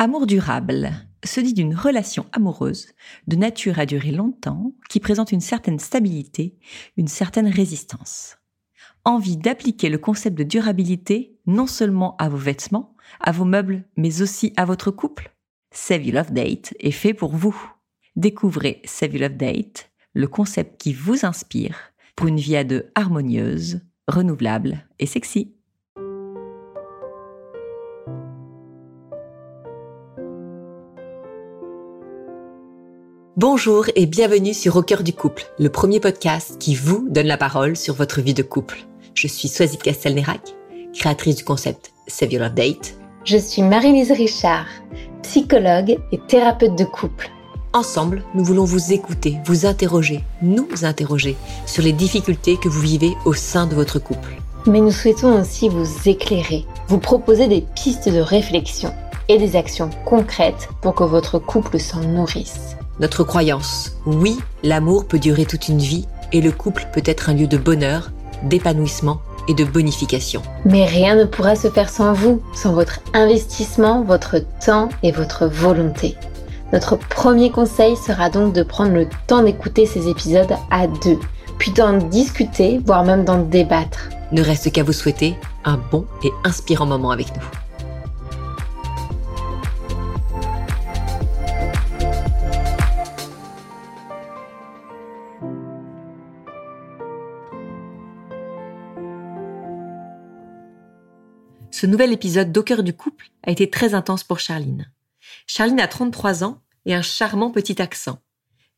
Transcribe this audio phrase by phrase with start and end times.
[0.00, 0.92] Amour durable
[1.24, 2.86] se dit d'une relation amoureuse
[3.26, 6.56] de nature à durer longtemps qui présente une certaine stabilité,
[6.96, 8.38] une certaine résistance.
[9.04, 14.22] Envie d'appliquer le concept de durabilité non seulement à vos vêtements, à vos meubles, mais
[14.22, 15.34] aussi à votre couple?
[15.72, 17.60] Save Love Date est fait pour vous.
[18.14, 21.76] Découvrez Save You Love Date, le concept qui vous inspire
[22.14, 25.57] pour une vie à deux harmonieuse, renouvelable et sexy.
[33.40, 37.36] Bonjour et bienvenue sur Au cœur du couple, le premier podcast qui vous donne la
[37.36, 38.80] parole sur votre vie de couple.
[39.14, 40.40] Je suis Swazik Castelnerac,
[40.92, 42.98] créatrice du concept Save Your Love Date.
[43.24, 44.66] Je suis Marie-Lise Richard,
[45.22, 47.30] psychologue et thérapeute de couple.
[47.74, 53.12] Ensemble, nous voulons vous écouter, vous interroger, nous interroger sur les difficultés que vous vivez
[53.24, 54.34] au sein de votre couple.
[54.66, 58.92] Mais nous souhaitons aussi vous éclairer, vous proposer des pistes de réflexion
[59.28, 63.92] et des actions concrètes pour que votre couple s'en nourrisse notre croyance.
[64.06, 67.56] Oui, l'amour peut durer toute une vie et le couple peut être un lieu de
[67.56, 68.10] bonheur,
[68.42, 70.42] d'épanouissement et de bonification.
[70.64, 75.46] Mais rien ne pourra se faire sans vous, sans votre investissement, votre temps et votre
[75.46, 76.16] volonté.
[76.72, 81.18] Notre premier conseil sera donc de prendre le temps d'écouter ces épisodes à deux,
[81.58, 84.10] puis d'en discuter, voire même d'en débattre.
[84.32, 85.34] Ne reste qu'à vous souhaiter
[85.64, 87.57] un bon et inspirant moment avec nous.
[101.80, 104.90] Ce nouvel épisode d'Au du couple a été très intense pour Charline.
[105.46, 108.18] Charline a 33 ans et un charmant petit accent.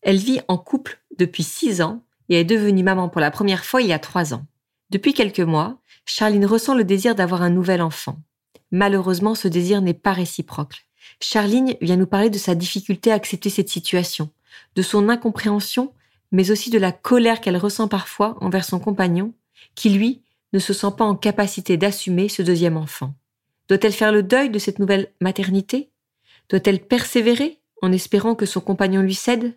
[0.02, 3.80] Elle vit en couple depuis 6 ans et est devenue maman pour la première fois
[3.80, 4.44] il y a 3 ans.
[4.90, 8.18] Depuis quelques mois, Charline ressent le désir d'avoir un nouvel enfant.
[8.70, 10.84] Malheureusement, ce désir n'est pas réciproque.
[11.22, 14.28] Charline vient nous parler de sa difficulté à accepter cette situation,
[14.76, 15.94] de son incompréhension,
[16.32, 19.32] mais aussi de la colère qu'elle ressent parfois envers son compagnon,
[19.74, 20.20] qui lui
[20.52, 23.14] ne se sent pas en capacité d'assumer ce deuxième enfant
[23.68, 25.90] Doit-elle faire le deuil de cette nouvelle maternité?
[26.48, 29.56] Doit-elle persévérer en espérant que son compagnon lui cède?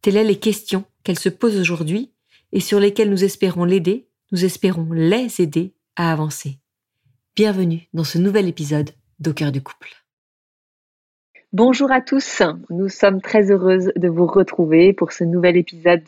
[0.00, 2.12] Telles sont les questions qu'elle se pose aujourd'hui
[2.52, 6.58] et sur lesquelles nous espérons l'aider, nous espérons les aider à avancer.
[7.36, 10.01] Bienvenue dans ce nouvel épisode d'Au du couple.
[11.52, 12.40] Bonjour à tous,
[12.70, 16.02] nous sommes très heureuses de vous retrouver pour ce nouvel épisode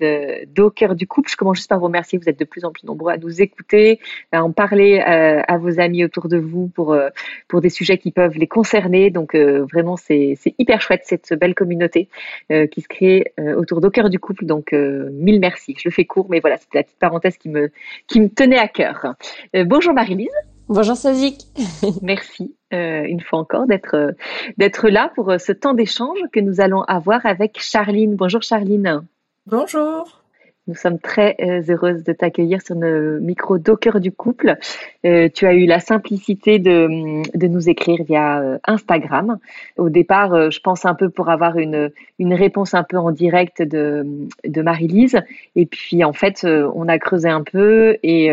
[0.55, 1.31] d'Au cœur du couple.
[1.31, 3.43] Je commence juste par vous remercier, vous êtes de plus en plus nombreux à nous
[3.43, 4.00] écouter,
[4.32, 7.10] à en parler euh, à vos amis autour de vous pour, euh,
[7.47, 9.10] pour des sujets qui peuvent les concerner.
[9.10, 12.09] Donc euh, vraiment, c'est hyper chouette cette belle communauté
[12.49, 14.47] qui se crée autour d'Au cœur du couple.
[14.47, 17.71] Donc mille merci, je le fais court, mais voilà, c'était la petite parenthèse qui me,
[18.06, 19.15] qui me tenait à cœur.
[19.53, 20.53] bonjour Marie-Lise.
[20.69, 21.42] Bonjour Sazik.
[22.02, 24.12] Merci euh, une fois encore d'être euh,
[24.56, 28.16] d'être là pour euh, ce temps d'échange que nous allons avoir avec Charline.
[28.16, 29.06] Bonjour Charline.
[29.47, 30.24] Bonjour.
[30.66, 34.56] Nous sommes très euh, heureuses de t'accueillir sur le micro Docker du couple.
[35.04, 39.38] Euh, tu as eu la simplicité de, de nous écrire via euh, Instagram.
[39.76, 43.60] Au départ, je pense un peu pour avoir une, une réponse un peu en direct
[43.60, 44.06] de,
[44.47, 45.20] de Marie-Lise.
[45.54, 48.31] Et puis, en fait, on a creusé un peu et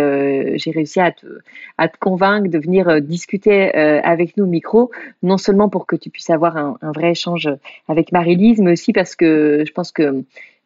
[0.56, 1.26] j'ai réussi à te,
[1.78, 6.10] à te convaincre de venir discuter avec nous au micro, non seulement pour que tu
[6.10, 7.50] puisses avoir un, un vrai échange
[7.88, 10.24] avec Marie-Lise, mais aussi parce que je pense que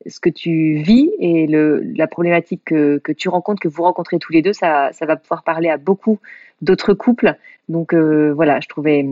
[0.07, 4.41] ce que tu vis et la problématique que, tu rencontres, que vous rencontrez tous les
[4.41, 6.19] deux, ça, ça va pouvoir parler à beaucoup
[6.61, 7.35] d'autres couples.
[7.69, 9.05] Donc euh, voilà, je trouvais,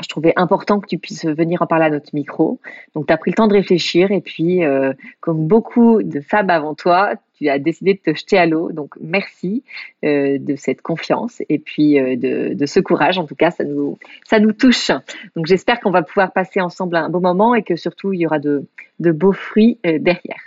[0.00, 2.60] je trouvais important que tu puisses venir en parler à notre micro.
[2.94, 6.50] Donc tu as pris le temps de réfléchir et puis, euh, comme beaucoup de femmes
[6.50, 8.72] avant toi, tu as décidé de te jeter à l'eau.
[8.72, 9.64] Donc merci
[10.04, 13.18] euh, de cette confiance et puis euh, de, de, ce courage.
[13.18, 14.90] En tout cas, ça nous, ça nous touche.
[15.36, 18.26] Donc j'espère qu'on va pouvoir passer ensemble un beau moment et que surtout il y
[18.26, 18.66] aura de,
[19.00, 20.42] de beaux fruits euh, derrière.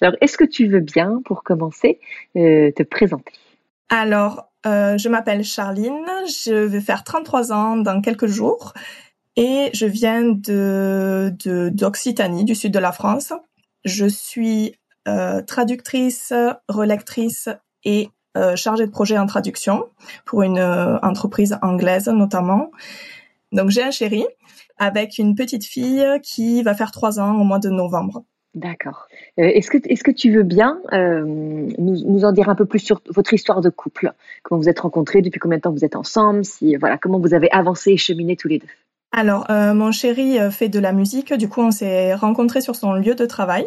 [0.00, 1.98] Alors, est-ce que tu veux bien, pour commencer,
[2.36, 3.32] euh, te présenter?
[3.88, 8.74] Alors, euh, je m'appelle Charline, je vais faire 33 ans dans quelques jours
[9.36, 11.32] et je viens de
[11.72, 13.32] d'Occitanie, du sud de la France.
[13.84, 14.74] Je suis
[15.06, 16.32] euh, traductrice,
[16.68, 17.48] relectrice
[17.84, 19.88] et euh, chargée de projet en traduction
[20.26, 22.70] pour une euh, entreprise anglaise notamment.
[23.52, 24.26] Donc j'ai un chéri
[24.76, 28.24] avec une petite fille qui va faire trois ans au mois de novembre.
[28.54, 29.06] D'accord.
[29.36, 33.02] est-ce que est-ce que tu veux bien nous, nous, en dire un peu plus sur
[33.08, 34.12] votre histoire de couple?
[34.42, 36.44] Comment vous êtes rencontrés Depuis combien de temps vous êtes ensemble?
[36.44, 38.66] Si voilà, comment vous avez avancé et cheminé tous les deux?
[39.12, 41.32] Alors, euh, mon chéri euh, fait de la musique.
[41.32, 43.66] Du coup, on s'est rencontrés sur son lieu de travail.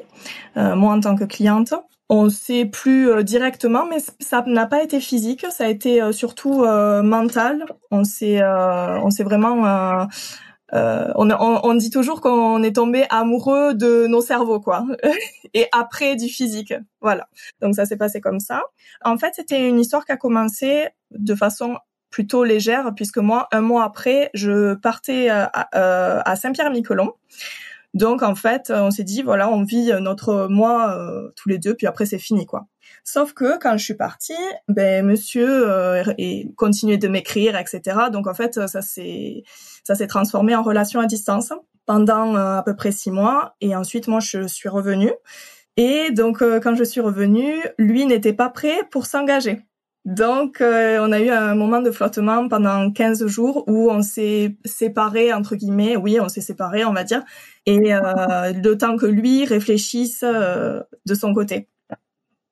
[0.58, 1.74] Euh, moi, en tant que cliente,
[2.10, 5.46] on s'est plus directement, mais ça n'a pas été physique.
[5.50, 7.64] Ça a été surtout mental.
[7.90, 10.08] On s'est, on s'est vraiment
[10.74, 14.86] euh, on, on, on, dit toujours qu'on est tombé amoureux de nos cerveaux, quoi,
[15.54, 16.74] et après du physique.
[17.02, 17.28] Voilà.
[17.62, 18.64] Donc ça s'est passé comme ça.
[19.04, 21.78] En fait, c'était une histoire qui a commencé de façon
[22.10, 27.14] plutôt légère, puisque moi, un mois après, je partais euh, à, euh, à Saint-Pierre-Miquelon.
[27.94, 31.74] Donc en fait, on s'est dit voilà, on vit notre mois euh, tous les deux,
[31.76, 32.68] puis après c'est fini quoi.
[33.04, 34.34] Sauf que quand je suis partie,
[34.68, 37.82] ben monsieur euh, et continuait de m'écrire, etc.
[38.12, 39.44] Donc en fait, ça s'est
[39.84, 41.52] ça s'est transformé en relation à distance
[41.86, 43.56] pendant euh, à peu près six mois.
[43.62, 45.12] Et ensuite, moi, je suis revenue.
[45.78, 49.62] Et donc, euh, quand je suis revenue, lui n'était pas prêt pour s'engager.
[50.04, 54.58] Donc, euh, on a eu un moment de flottement pendant 15 jours où on s'est
[54.66, 55.96] séparés, entre guillemets.
[55.96, 57.24] Oui, on s'est séparés, on va dire.
[57.66, 61.71] Et euh, le temps que lui réfléchisse de son côté.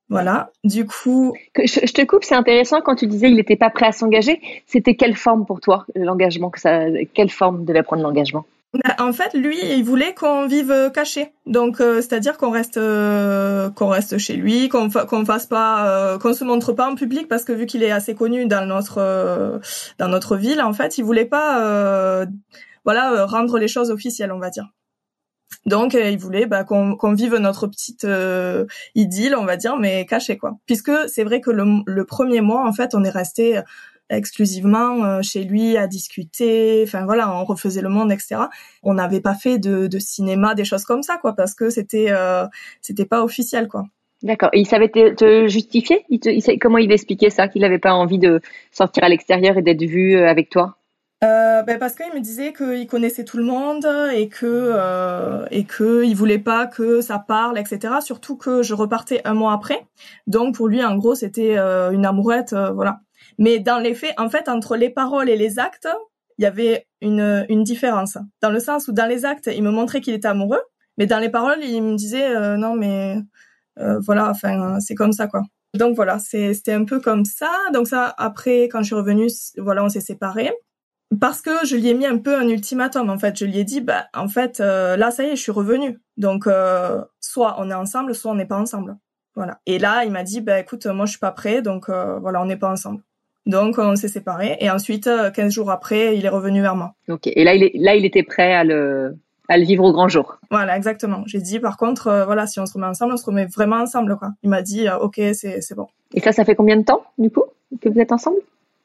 [0.10, 0.50] Voilà.
[0.64, 2.24] Du coup, je, te coupe.
[2.24, 4.42] C'est intéressant quand tu disais il n'était pas prêt à s'engager.
[4.66, 8.46] C'était quelle forme pour toi l'engagement que ça Quelle forme devait prendre l'engagement?
[8.74, 11.32] Bah, en fait, lui, il voulait qu'on vive caché.
[11.48, 16.20] Donc, euh, c'est-à-dire qu'on reste, euh, qu'on reste chez lui, qu'on qu'on fasse pas, euh,
[16.20, 19.60] qu'on se montre pas en public, parce que vu qu'il est assez connu dans notre
[19.98, 22.26] dans notre ville, en fait, il voulait pas,
[22.86, 24.70] voilà, rendre les choses officielles, on va dire.
[25.66, 28.08] Donc, il voulait bah, qu'on vive notre petite
[28.96, 30.58] idylle, on va dire, mais caché quoi.
[30.66, 33.62] Puisque c'est vrai que le, le premier mois, en fait, on est resté
[34.10, 36.84] exclusivement euh, chez lui à discuter.
[36.86, 38.42] Enfin voilà, on refaisait le monde, etc.
[38.84, 42.08] On n'avait pas fait de, de, cinéma, des choses comme ça, quoi, parce que c'était
[42.10, 42.46] euh,
[42.82, 43.86] c'était pas officiel, quoi.
[44.22, 44.50] D'accord.
[44.54, 46.06] Il savait te, justifier?
[46.10, 48.42] Il te, Comment il expliquait ça Qu'il n'avait pas envie de
[48.72, 50.76] sortir à l'extérieur et d'être vu euh, avec toi?
[51.24, 55.66] Euh, ben parce qu'il me disait qu'il connaissait tout le monde et que euh, et
[55.66, 57.96] que il voulait pas que ça parle, etc.
[58.02, 59.86] Surtout que je repartais un mois après,
[60.28, 63.02] donc pour lui en gros c'était une amourette, voilà.
[63.38, 65.88] Mais dans les faits, en fait, entre les paroles et les actes,
[66.38, 68.18] il y avait une, une différence.
[68.42, 70.62] Dans le sens où dans les actes, il me montrait qu'il était amoureux,
[70.98, 73.18] mais dans les paroles, il me disait euh, non mais
[73.80, 75.42] euh, voilà, enfin c'est comme ça quoi.
[75.74, 77.52] Donc voilà, c'était un peu comme ça.
[77.74, 80.52] Donc ça, après, quand je suis revenue, voilà, on s'est séparés.
[81.20, 83.38] Parce que je lui ai mis un peu un ultimatum, en fait.
[83.38, 86.00] Je lui ai dit, bah, en fait, euh, là, ça y est, je suis revenue.
[86.18, 86.48] Donc,
[87.20, 88.98] soit on est ensemble, soit on n'est pas ensemble.
[89.36, 89.60] Voilà.
[89.66, 92.46] Et là, il m'a dit, bah, écoute, moi, je suis pas prêt, donc voilà, on
[92.46, 93.02] n'est pas ensemble.
[93.50, 96.94] Donc on s'est séparés et ensuite 15 euh, jours après, il est revenu vers moi.
[97.08, 97.26] OK.
[97.26, 99.18] Et là il est là il était prêt à le
[99.48, 100.40] à le vivre au grand jour.
[100.52, 101.24] Voilà, exactement.
[101.26, 103.78] J'ai dit par contre euh, voilà, si on se remet ensemble, on se remet vraiment
[103.78, 104.34] ensemble quoi.
[104.44, 105.88] Il m'a dit euh, OK, c'est c'est bon.
[106.14, 107.46] Et ça ça fait combien de temps du coup
[107.82, 108.38] que vous êtes ensemble?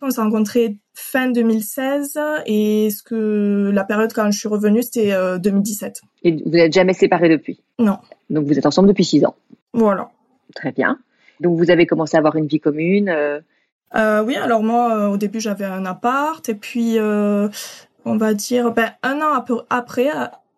[0.05, 5.15] On s'est rencontrés fin 2016 et ce que la période quand je suis revenue, c'était
[5.39, 6.03] 2017.
[6.23, 7.61] Et vous n'êtes jamais séparés depuis?
[7.79, 7.99] Non.
[8.31, 9.35] Donc vous êtes ensemble depuis 6 ans.
[9.73, 10.11] Voilà.
[10.55, 10.99] Très bien.
[11.41, 13.43] Donc vous avez commencé à avoir une vie commune
[13.95, 17.49] euh, oui, alors moi, euh, au début, j'avais un appart, et puis, euh,
[18.05, 20.09] on va dire, ben, un an après,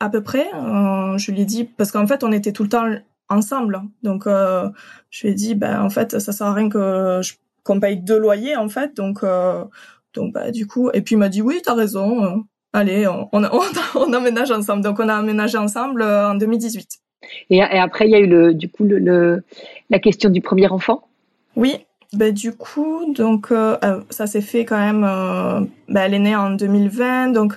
[0.00, 2.87] à, peu près, je lui ai dit, parce qu'en fait, on était tout le temps
[3.28, 7.20] ensemble, donc je lui ai dit, ben, en fait, ça sert à rien que
[7.66, 9.24] qu'on paye deux loyers, en fait, donc,
[10.14, 13.44] donc, bah, du coup, et puis il m'a dit, oui, t'as raison, allez, on, on,
[13.94, 16.88] on, emménage ensemble, donc on a aménagé ensemble en 2018.
[17.50, 19.42] Et, et après, il y a eu le, du coup, le,
[19.90, 21.02] la question du premier enfant?
[21.56, 25.04] Oui, ben, du coup, donc euh, euh, ça s'est fait quand même.
[25.04, 27.54] Euh, ben, elle est née en 2020, donc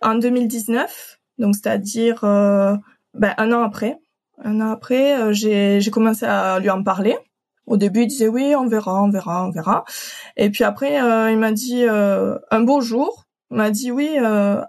[0.00, 3.98] en 2019, donc c'est-à-dire ben, un an après.
[4.42, 7.16] Un an après, j'ai j'ai commencé à lui en parler.
[7.72, 9.84] Au début, il disait oui, on verra, on verra, on verra.
[10.36, 10.96] Et puis après,
[11.32, 14.18] il m'a dit un beau jour, il m'a dit oui,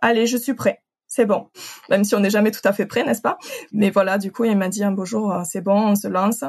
[0.01, 0.81] allez, je suis prêt.
[1.07, 1.50] C'est bon,
[1.89, 3.38] même si on n'est jamais tout à fait prêt, n'est-ce pas?
[3.74, 6.45] Mais voilà, du coup, il m'a dit un beau jour, c'est bon, on se lance.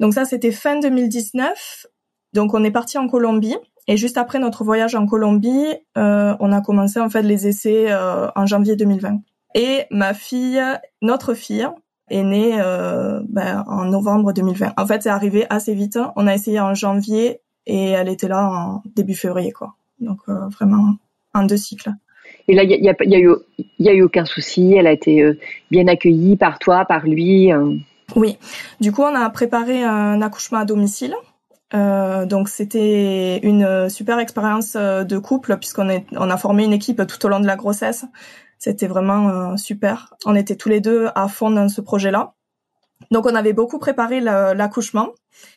[0.00, 1.86] Donc ça, c'était fin 2019.
[2.32, 5.66] Donc on est parti en Colombie et juste après notre voyage en Colombie,
[5.98, 9.20] euh, on a commencé en fait les essais euh, en janvier 2020.
[9.54, 10.62] Et ma fille,
[11.02, 11.68] notre fille,
[12.10, 14.74] est née euh, ben, en novembre 2020.
[14.76, 15.98] En fait, c'est arrivé assez vite.
[16.16, 19.74] On a essayé en janvier et elle était là en début février, quoi.
[20.00, 20.94] Donc vraiment
[21.34, 21.90] en deux cycles.
[22.48, 23.34] Et là, il y a, y, a eu,
[23.78, 24.72] y a eu aucun souci.
[24.74, 25.38] Elle a été
[25.70, 27.50] bien accueillie par toi, par lui.
[28.16, 28.38] Oui.
[28.80, 31.14] Du coup, on a préparé un accouchement à domicile.
[31.72, 36.72] Euh, donc c'était une super expérience euh, de couple puisqu'on est, on a formé une
[36.72, 38.06] équipe tout au long de la grossesse.
[38.60, 40.14] C'était vraiment euh, super.
[40.24, 42.34] On était tous les deux à fond dans ce projet-là.
[43.10, 45.08] Donc on avait beaucoup préparé l'accouchement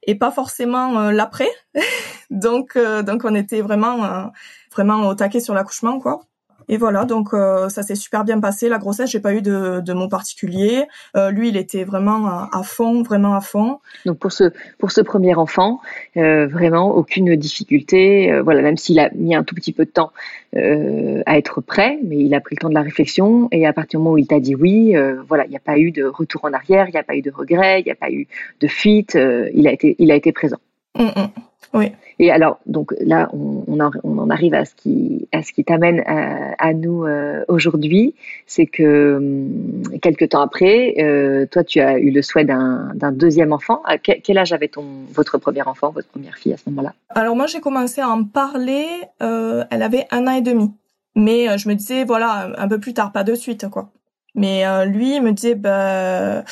[0.03, 1.49] et pas forcément l'après.
[2.31, 4.31] donc donc on était vraiment
[4.71, 6.21] vraiment au taquet sur l'accouchement quoi.
[6.67, 8.69] Et voilà, donc euh, ça s'est super bien passé.
[8.69, 10.85] La grossesse, j'ai pas eu de, de mots particuliers.
[11.15, 13.79] Euh, lui, il était vraiment à, fond, vraiment à fond.
[14.05, 15.79] Donc pour ce pour ce premier enfant,
[16.17, 18.41] euh, vraiment aucune difficulté.
[18.41, 20.11] voilà, même s'il a mis un tout petit peu de temps
[20.55, 23.47] à être prêt, mais il a pris le temps de la réflexion.
[23.51, 24.95] Et à partir du moment où il t'a dit oui,
[25.27, 27.21] voilà, il n'y a pas eu de retour en arrière, il n'y a pas eu
[27.21, 28.27] de regret, il n'y a pas eu
[28.61, 29.15] de fuite.
[29.15, 30.59] il a été il a été présent.
[30.95, 31.29] Mm, mm.
[31.73, 31.91] Oui.
[32.19, 35.51] Et alors, donc là, on, on, en, on en, arrive à ce qui, à ce
[35.51, 38.13] qui t'amène à, à, nous euh, aujourd'hui,
[38.45, 43.53] c'est que hum, quelques temps après, euh, toi, tu as eu le souhait d'un deuxième
[43.53, 43.81] enfant.
[43.85, 46.93] À quel, quel, âge avait ton votre premier enfant, votre première fille à ce moment-là?
[47.09, 48.85] Alors moi, j'ai commencé à en parler.
[49.23, 50.71] Euh, elle avait un an et demi,
[51.15, 53.89] mais je me disais voilà, un peu plus tard, pas de suite, quoi.
[54.35, 56.43] Mais lui, il me disait bah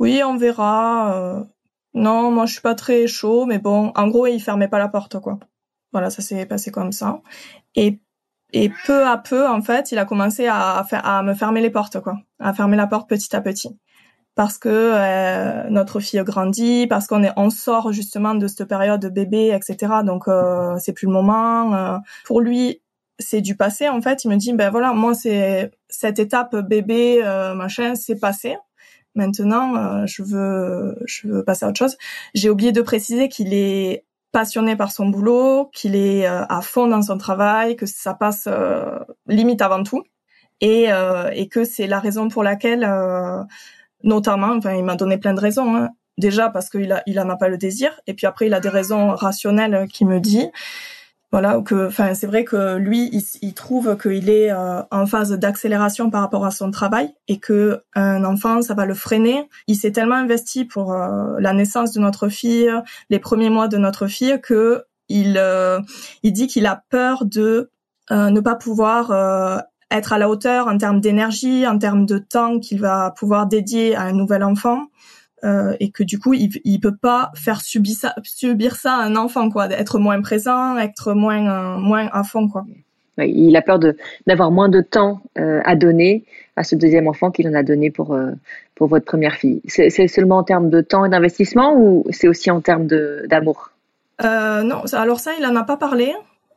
[0.00, 1.46] oui, on verra.
[1.94, 4.88] Non, moi je suis pas très chaud, mais bon, en gros, il fermait pas la
[4.88, 5.38] porte, quoi.
[5.92, 7.22] Voilà, ça s'est passé comme ça.
[7.76, 8.00] Et
[8.52, 12.00] et peu à peu, en fait, il a commencé à, à me fermer les portes,
[12.00, 13.76] quoi, à fermer la porte petit à petit,
[14.36, 19.00] parce que euh, notre fille grandit, parce qu'on est, on sort justement de cette période
[19.00, 19.92] de bébé, etc.
[20.04, 21.74] Donc euh, c'est plus le moment.
[21.74, 21.98] Euh.
[22.24, 22.80] pour lui,
[23.18, 24.24] c'est du passé, en fait.
[24.24, 27.22] Il me dit, ben voilà, moi c'est cette étape bébé,
[27.56, 28.56] machin, c'est passé.
[29.14, 31.96] Maintenant, euh, je veux, je veux passer à autre chose.
[32.34, 36.88] J'ai oublié de préciser qu'il est passionné par son boulot, qu'il est euh, à fond
[36.88, 40.02] dans son travail, que ça passe euh, limite avant tout,
[40.60, 40.86] et,
[41.34, 42.88] et que c'est la raison pour laquelle,
[44.02, 45.76] notamment, enfin, il m'a donné plein de raisons.
[45.76, 45.90] Hein.
[46.16, 48.60] Déjà parce qu'il a, il en a pas le désir, et puis après il a
[48.60, 50.48] des raisons rationnelles qui me dit
[51.34, 53.10] voilà que enfin c'est vrai que lui
[53.42, 57.82] il, trouve qu'il est euh, en phase d'accélération par rapport à son travail et que
[57.96, 59.48] un enfant ça va le freiner.
[59.66, 62.70] Il s'est tellement investi pour euh, la naissance de notre fille
[63.10, 65.80] les premiers mois de notre fille que il euh,
[66.22, 67.72] il dit qu'il a peur de
[68.12, 69.10] ne pas pouvoir
[69.90, 73.96] être à la hauteur en termes d'énergie en termes de temps qu'il va pouvoir dédier
[73.96, 74.86] à un nouvel enfant
[75.44, 79.04] euh, et que du coup il, il peut pas faire subir ça, subir ça à
[79.04, 82.64] un enfant quoi, d'être moins présent, être moins euh, moins à fond quoi.
[83.18, 83.96] il a peur de
[84.26, 86.24] d'avoir moins de temps euh, à donner
[86.56, 88.16] à ce deuxième enfant qu'il en a donné pour
[88.74, 89.60] pour votre première fille.
[89.66, 93.72] C'est seulement en termes de temps et d'investissement ou c'est aussi en termes de d'amour?
[94.22, 96.12] Non, alors ça il en a pas parlé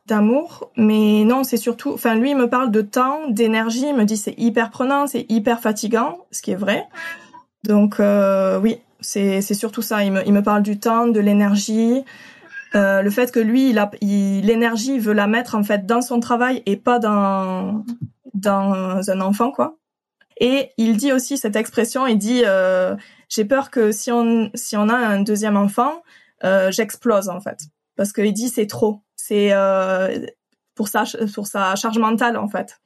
[0.06, 4.04] d'amour, mais non, c'est surtout, enfin lui il me parle de temps, d'énergie, il me
[4.04, 6.84] dit c'est hyper prenant, c'est hyper fatigant, ce qui est vrai.
[7.64, 10.04] Donc euh, oui, c'est surtout ça.
[10.04, 12.04] Il me il me parle du temps, de l'énergie,
[12.74, 16.20] euh, le fait que lui, il l'énergie, il veut la mettre en fait dans son
[16.20, 17.84] travail et pas dans
[18.34, 19.78] dans un enfant quoi.
[20.40, 22.94] Et il dit aussi cette expression, il dit euh,
[23.28, 26.02] j'ai peur que si on si on a un deuxième enfant,
[26.44, 27.58] euh, j'explose en fait
[27.96, 30.26] parce qu'il dit c'est trop, c'est euh,
[30.74, 32.80] pour sa pour sa charge mentale en fait.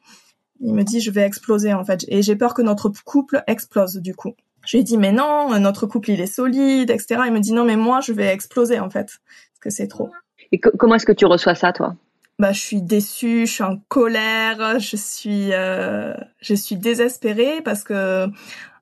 [0.61, 3.97] Il me dit je vais exploser en fait et j'ai peur que notre couple explose
[3.97, 4.35] du coup.
[4.67, 7.23] Je lui ai dit mais non, notre couple il est solide, etc.
[7.27, 10.11] Il me dit non mais moi je vais exploser en fait parce que c'est trop.
[10.53, 11.97] Et comment est-ce que tu reçois ça toi?
[12.39, 17.85] Bah je suis déçue, je suis en colère, je suis euh, je suis désespérée parce
[17.85, 18.27] que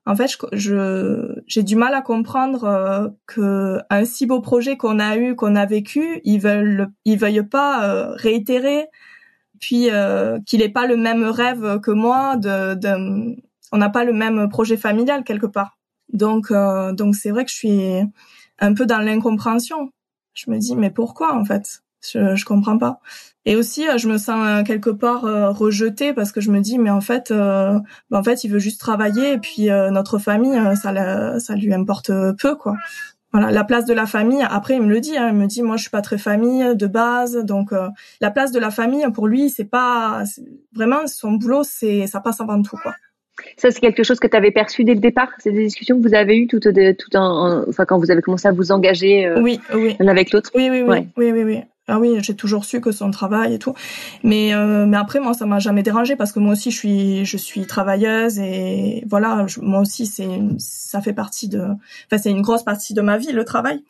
[0.05, 4.99] en fait je j'ai du mal à comprendre euh, que un si beau projet qu'on
[4.99, 8.87] a eu, qu'on a vécu, ils veulent ils veuillent pas euh, réitérer
[9.59, 13.37] puis euh, qu'il ait pas le même rêve que moi de, de
[13.71, 15.77] on n'a pas le même projet familial quelque part.
[16.13, 18.01] Donc euh, donc c'est vrai que je suis
[18.59, 19.91] un peu dans l'incompréhension.
[20.33, 21.83] Je me dis mais pourquoi en fait?
[22.03, 22.99] Je, je comprends pas.
[23.45, 26.77] Et aussi euh, je me sens euh, quelque part rejetée parce que je me dis
[26.77, 31.39] mais en fait bah, en fait il veut juste travailler et puis notre famille ça
[31.39, 32.75] ça lui importe peu quoi.
[33.33, 34.41] Voilà, la place de la famille.
[34.41, 35.17] Après, il me le dit.
[35.17, 37.71] Hein, il me dit, moi, je suis pas très famille de base, donc
[38.19, 40.23] la place de la famille pour lui, c'est pas
[40.73, 42.93] vraiment son boulot, c'est ça passe avant tout, quoi.
[43.57, 46.07] Ça, c'est quelque chose que tu avais perçu dès le départ C'est des discussions que
[46.07, 49.41] vous avez eues tout, tout en, enfin, quand vous avez commencé à vous engager euh,
[49.41, 49.95] oui, oui.
[49.99, 50.51] l'un avec l'autre?
[50.55, 51.61] Oui, oui, oui, oui, oui, oui.
[51.87, 53.73] Ah oui, j'ai toujours su que son travail et tout.
[54.23, 57.25] Mais euh, mais après moi ça m'a jamais dérangé parce que moi aussi je suis
[57.25, 62.43] je suis travailleuse et voilà, moi aussi c'est ça fait partie de enfin c'est une
[62.43, 63.83] grosse partie de ma vie le travail.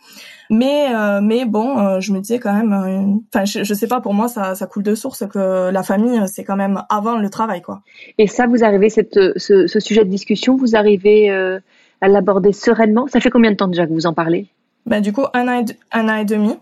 [0.50, 4.00] Mais euh, mais bon, euh, je me disais quand même enfin je, je sais pas
[4.00, 7.30] pour moi ça ça coule de source que la famille c'est quand même avant le
[7.30, 7.82] travail quoi.
[8.18, 13.08] Et ça vous arrivez cette ce, ce sujet de discussion, vous arrivez à l'aborder sereinement?
[13.08, 14.48] Ça fait combien de temps déjà que vous en parlez?
[14.86, 16.56] Ben, du coup un an et, un an et demi.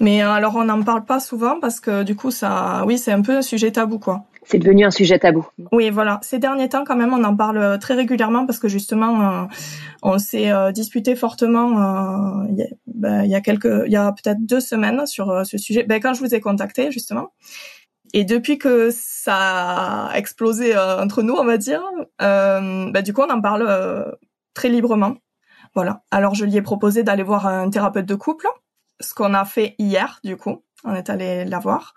[0.00, 3.12] Mais euh, alors on n'en parle pas souvent parce que du coup ça, oui, c'est
[3.12, 4.24] un peu un sujet tabou quoi.
[4.44, 5.44] C'est devenu un sujet tabou.
[5.72, 6.20] Oui, voilà.
[6.22, 9.46] Ces derniers temps, quand même, on en parle euh, très régulièrement parce que justement, euh,
[10.02, 14.46] on s'est disputé fortement il y, a, ben, y a quelques, il y a peut-être
[14.46, 15.82] deux semaines sur ce sujet.
[15.82, 17.32] Ben, quand je vous ai contacté, justement.
[18.14, 21.82] Et depuis que ça a explosé entre nous, on va dire,
[22.20, 24.14] bah, du coup, on en parle
[24.54, 25.16] très librement.
[25.76, 26.02] Voilà.
[26.10, 28.46] Alors, je lui ai proposé d'aller voir un thérapeute de couple,
[29.00, 30.62] ce qu'on a fait hier, du coup.
[30.84, 31.94] On est allé la voir.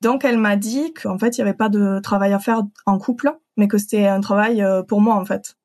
[0.00, 2.98] Donc, elle m'a dit qu'en fait, il n'y avait pas de travail à faire en
[2.98, 5.56] couple, mais que c'était un travail pour moi, en fait.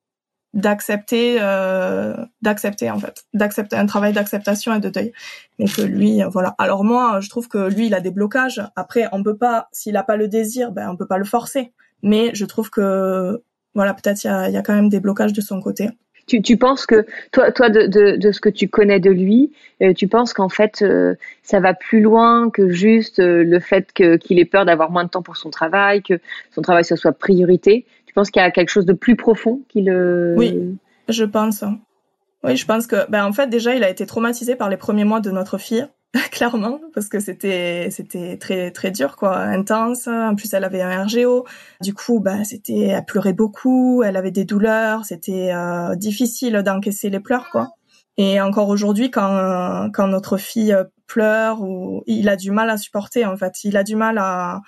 [0.54, 3.26] D'accepter euh, d'accepter en fait.
[3.34, 5.12] D'accepter un travail d'acceptation et de deuil.
[5.58, 6.54] Mais que lui euh, voilà.
[6.56, 8.62] Alors moi je trouve que lui il a des blocages.
[8.74, 11.74] Après on peut pas s'il a pas le désir ben on peut pas le forcer.
[12.02, 13.42] Mais je trouve que
[13.74, 15.90] voilà peut-être il y a, y a quand même des blocages de son côté
[16.28, 19.50] tu, tu penses que toi, toi de, ce que tu connais de lui,
[19.82, 24.38] euh, tu penses qu'en fait euh, ça va plus loin que juste le fait qu'il
[24.38, 26.20] ait peur d'avoir moins de temps pour son travail, que
[26.52, 27.84] son travail ce soit priorité?
[28.18, 30.34] Pense qu'il y a quelque chose de plus profond qui le.
[30.36, 30.76] Oui,
[31.08, 31.62] je pense.
[32.42, 35.04] Oui, je pense que, ben en fait déjà il a été traumatisé par les premiers
[35.04, 35.86] mois de notre fille,
[36.30, 40.08] clairement, parce que c'était c'était très très dur quoi, intense.
[40.08, 41.44] En plus elle avait un RGO,
[41.82, 47.10] du coup ben c'était elle pleurait beaucoup, elle avait des douleurs, c'était euh, difficile d'encaisser
[47.10, 47.68] les pleurs quoi.
[48.16, 50.74] Et encore aujourd'hui quand quand notre fille
[51.06, 54.62] pleure ou il a du mal à supporter en fait, il a du mal à,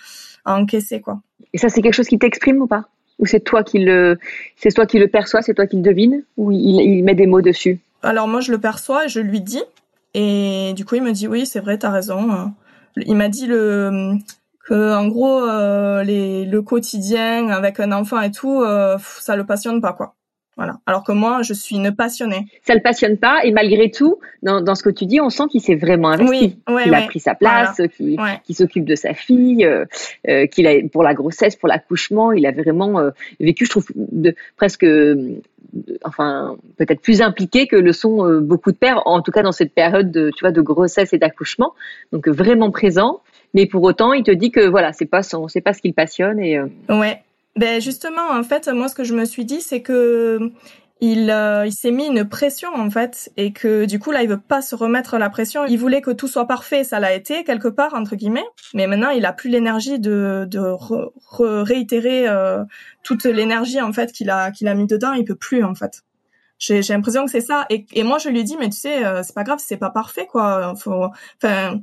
[0.45, 1.21] à encaisser quoi.
[1.55, 2.89] Et ça c'est quelque chose qui t'exprime ou pas?
[3.19, 4.19] Ou c'est toi qui le,
[4.57, 7.27] c'est toi qui le perçois, c'est toi qui le devine, ou il, il, met des
[7.27, 7.79] mots dessus?
[8.03, 9.63] Alors moi je le perçois et je lui dis,
[10.15, 12.53] et du coup il me dit oui c'est vrai t'as raison.
[12.97, 14.17] Il m'a dit le
[14.65, 19.81] que en gros euh, le quotidien avec un enfant et tout, euh, ça le passionne
[19.81, 20.15] pas quoi.
[20.61, 20.79] Voilà.
[20.85, 22.45] Alors que moi, je suis une passionnée.
[22.67, 25.45] Ça le passionne pas, et malgré tout, dans, dans ce que tu dis, on sent
[25.51, 29.65] qu'il s'est vraiment investi, oui, qu'il a pris sa place, qu'il s'occupe de sa fille,
[29.65, 29.87] euh,
[30.29, 33.87] euh, qu'il a pour la grossesse, pour l'accouchement, il a vraiment euh, vécu, je trouve,
[33.97, 34.85] de, presque,
[36.05, 39.73] enfin, peut-être plus impliqué que le sont beaucoup de pères, en tout cas dans cette
[39.73, 41.73] période de, tu vois, de grossesse et d'accouchement.
[42.13, 43.23] Donc vraiment présent,
[43.55, 45.95] mais pour autant, il te dit que voilà, c'est pas son, c'est pas ce qu'il
[45.95, 46.61] passionne et.
[46.91, 47.23] Ouais.
[47.57, 50.53] Ben justement, en fait, moi ce que je me suis dit, c'est que
[51.01, 54.29] il, euh, il s'est mis une pression en fait, et que du coup là, il
[54.29, 55.65] veut pas se remettre la pression.
[55.65, 59.11] Il voulait que tout soit parfait, ça l'a été quelque part entre guillemets, mais maintenant
[59.11, 60.61] il a plus l'énergie de, de
[61.63, 62.65] réitérer euh,
[63.03, 65.13] toute l'énergie en fait qu'il a qu'il a mis dedans.
[65.15, 66.03] Il peut plus en fait.
[66.59, 67.65] J'ai l'impression que c'est ça.
[67.71, 69.91] Et, et moi je lui dis mais tu sais, euh, c'est pas grave, c'est pas
[69.91, 70.71] parfait quoi.
[70.71, 71.81] Enfin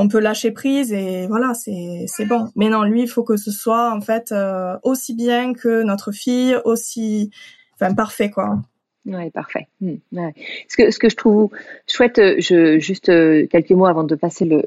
[0.00, 2.48] on peut lâcher prise et voilà, c'est c'est bon.
[2.56, 6.10] Mais non, lui, il faut que ce soit en fait euh, aussi bien que notre
[6.10, 7.30] fille, aussi,
[7.74, 8.58] enfin parfait quoi.
[9.04, 9.68] Ouais, parfait.
[9.82, 9.96] Hmm,
[10.68, 11.50] ce que ce que je trouve
[11.86, 14.62] chouette, euh, je juste euh, quelques mots avant de passer le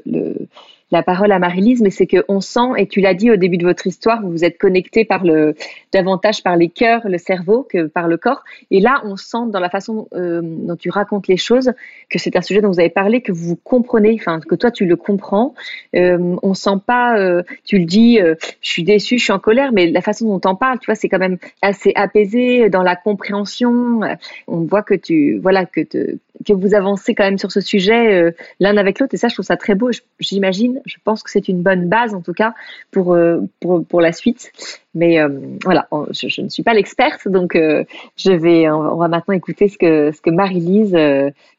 [0.94, 3.66] la parole à Marie-Lise, mais c'est qu'on sent, et tu l'as dit au début de
[3.66, 5.54] votre histoire, vous vous êtes connecté par le,
[5.92, 8.44] davantage par les cœurs, le cerveau que par le corps.
[8.70, 11.72] Et là, on sent dans la façon euh, dont tu racontes les choses
[12.10, 14.86] que c'est un sujet dont vous avez parlé, que vous comprenez, enfin, que toi tu
[14.86, 15.54] le comprends.
[15.96, 19.38] Euh, on sent pas, euh, tu le dis, euh, je suis déçue, je suis en
[19.38, 22.82] colère, mais la façon dont on parle, tu vois, c'est quand même assez apaisé dans
[22.82, 24.00] la compréhension.
[24.46, 28.34] On voit que tu, voilà, que, te, que vous avancez quand même sur ce sujet
[28.60, 31.48] l'un avec l'autre et ça je trouve ça très beau j'imagine je pense que c'est
[31.48, 32.54] une bonne base en tout cas
[32.90, 34.52] pour euh, pour, la suite
[34.94, 35.28] mais euh,
[35.64, 40.12] voilà je, ne suis pas l'experte donc je vais on va maintenant écouter ce que
[40.12, 40.92] ce que Marie-Lise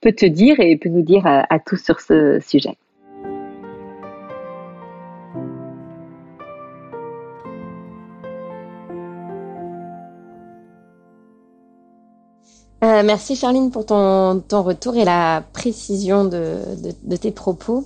[0.01, 2.77] peut te dire et peut nous dire à, tous sur ce sujet
[12.85, 16.59] Euh, merci Charline pour ton, ton, retour et la précision de,
[17.03, 17.83] de, tes propos.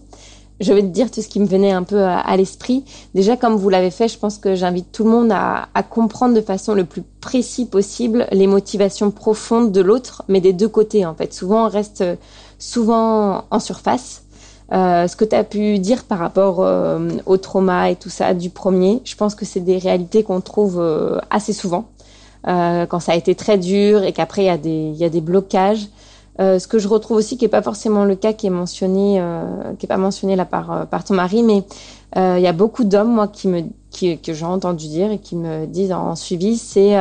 [0.59, 2.83] Je vais te dire tout ce qui me venait un peu à, l'esprit.
[3.15, 6.35] Déjà, comme vous l'avez fait, je pense que j'invite tout le monde à, à, comprendre
[6.35, 11.05] de façon le plus précis possible les motivations profondes de l'autre, mais des deux côtés
[11.05, 11.33] en fait.
[11.33, 12.03] Souvent, on reste
[12.57, 14.23] souvent en surface.
[14.71, 18.35] Euh, ce que tu as pu dire par rapport euh, au trauma et tout ça
[18.35, 21.89] du premier, je pense que c'est des réalités qu'on trouve euh, assez souvent
[22.47, 25.87] euh, quand ça a été très dur et qu'après il y y a des blocages.
[26.39, 29.19] Euh, ce que je retrouve aussi qui est pas forcément le cas qui est mentionné
[29.19, 31.63] euh, qui est pas mentionné là par euh, par ton mari, mais
[32.15, 35.17] euh, il y a beaucoup d'hommes moi qui me qui, que j'ai entendu dire et
[35.19, 36.95] qui me disent en suivi, c'est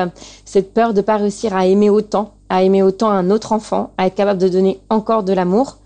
[0.47, 4.07] cette peur de pas réussir à aimer autant, à aimer autant un autre enfant, à
[4.07, 5.77] être capable de donner encore de l'amour.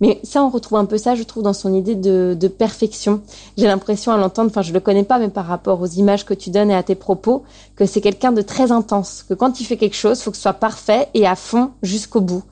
[0.00, 3.20] Mais ça, on retrouve un peu ça, je trouve, dans son idée de, de perfection.
[3.56, 6.34] J'ai l'impression à l'entendre, enfin, je le connais pas, mais par rapport aux images que
[6.34, 7.42] tu donnes et à tes propos,
[7.76, 9.24] que c'est quelqu'un de très intense.
[9.28, 12.20] Que quand il fait quelque chose, faut que ce soit parfait et à fond jusqu'au
[12.20, 12.42] bout.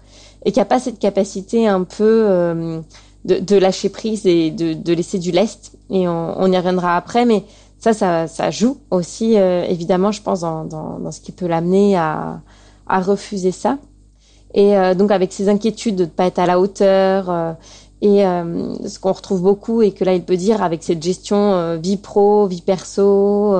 [0.45, 2.81] Et qu'il n'y a pas cette capacité un peu euh,
[3.25, 5.73] de, de, lâcher prise et de, de, laisser du lest.
[5.91, 7.45] Et on, on, y reviendra après, mais
[7.79, 11.47] ça, ça, ça joue aussi, euh, évidemment, je pense, dans, dans, dans ce qui peut
[11.47, 12.41] l'amener à,
[12.87, 13.79] à refuser ça.
[14.55, 17.53] Et euh, donc avec ces inquiétudes de ne pas être à la hauteur, euh,
[18.01, 21.53] Et euh, ce qu'on retrouve beaucoup et que là il peut dire avec cette gestion
[21.55, 23.55] euh, vie pro, vie perso,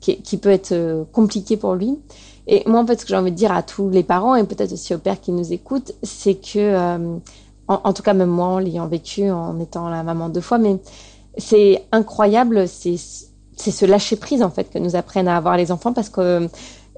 [0.00, 1.98] qui, qui, peut être compliquée pour lui.
[2.46, 4.44] Et moi en fait ce que j'ai envie de dire à tous les parents et
[4.44, 7.18] peut-être aussi aux pères qui nous écoutent, c'est que
[7.68, 10.58] en, en, tout cas même moi en l'ayant vécu en étant la maman deux fois,
[10.58, 10.76] mais
[11.38, 12.96] c'est incroyable, c'est
[13.56, 16.48] c'est ce lâcher prise en fait que nous apprennent à avoir les enfants parce que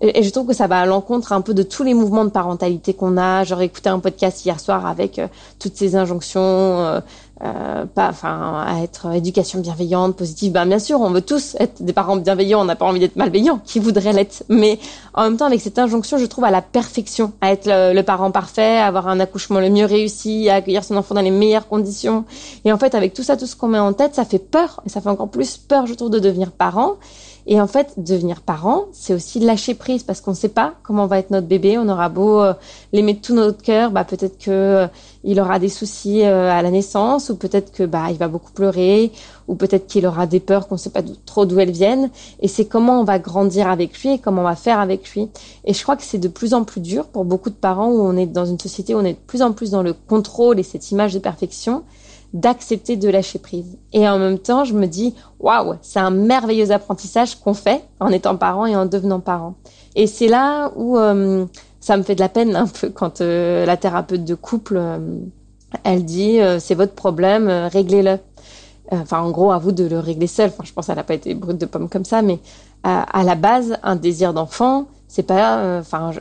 [0.01, 2.31] et, je trouve que ça va à l'encontre un peu de tous les mouvements de
[2.31, 3.45] parentalité qu'on a.
[3.45, 5.27] J'aurais écouté un podcast hier soir avec euh,
[5.59, 7.01] toutes ces injonctions, euh,
[7.45, 10.53] euh, pas, enfin, à être éducation bienveillante, positive.
[10.53, 12.61] Ben bien sûr, on veut tous être des parents bienveillants.
[12.61, 13.61] On n'a pas envie d'être malveillants.
[13.65, 14.79] Qui voudrait l'être Mais
[15.15, 18.31] en même temps, avec cette injonction, je trouve à la perfection, à être le, parent
[18.31, 21.69] parfait, à avoir un accouchement le mieux réussi, à accueillir son enfant dans les meilleures
[21.69, 22.25] conditions.
[22.65, 24.81] Et en fait, avec tout ça, tout ce qu'on met en tête, ça fait peur.
[24.85, 26.97] Et ça fait encore plus peur, je trouve, de devenir parent.
[27.51, 31.07] Et en fait, devenir parent, c'est aussi lâcher prise parce qu'on ne sait pas comment
[31.07, 31.79] va être notre bébé.
[31.79, 32.53] On aura beau euh,
[32.93, 36.71] l'aimer de tout notre cœur, bah peut-être que euh, aura des soucis euh, à la
[36.71, 39.13] naissance, ou peut-être que bah il va beaucoup pleurer,
[39.49, 42.11] ou peut-être qu'il aura des peurs qu'on ne sait pas trop d'où elles viennent.
[42.41, 45.31] Et c'est comment on va grandir avec lui et comment on va faire avec lui.
[45.65, 48.03] Et je crois que c'est de plus en plus dur pour beaucoup de parents où
[48.03, 50.61] on est dans une société où on est de plus en plus dans le contrôle
[50.61, 51.83] et cette image de perfection
[52.33, 53.79] d'accepter de lâcher prise.
[53.93, 58.09] Et en même temps, je me dis, waouh, c'est un merveilleux apprentissage qu'on fait en
[58.09, 59.55] étant parent et en devenant parent.
[59.95, 61.47] Et c'est là où euh,
[61.81, 64.99] ça me fait de la peine un peu quand euh, la thérapeute de couple, euh,
[65.85, 68.19] elle dit, c'est votre problème, réglez-le.
[68.91, 70.49] Enfin, en gros, à vous de le régler seul.
[70.49, 72.39] Enfin, je pense qu'elle n'a pas été brute de pomme comme ça, mais
[72.85, 76.13] à la base, un désir d'enfant, c'est pas, enfin,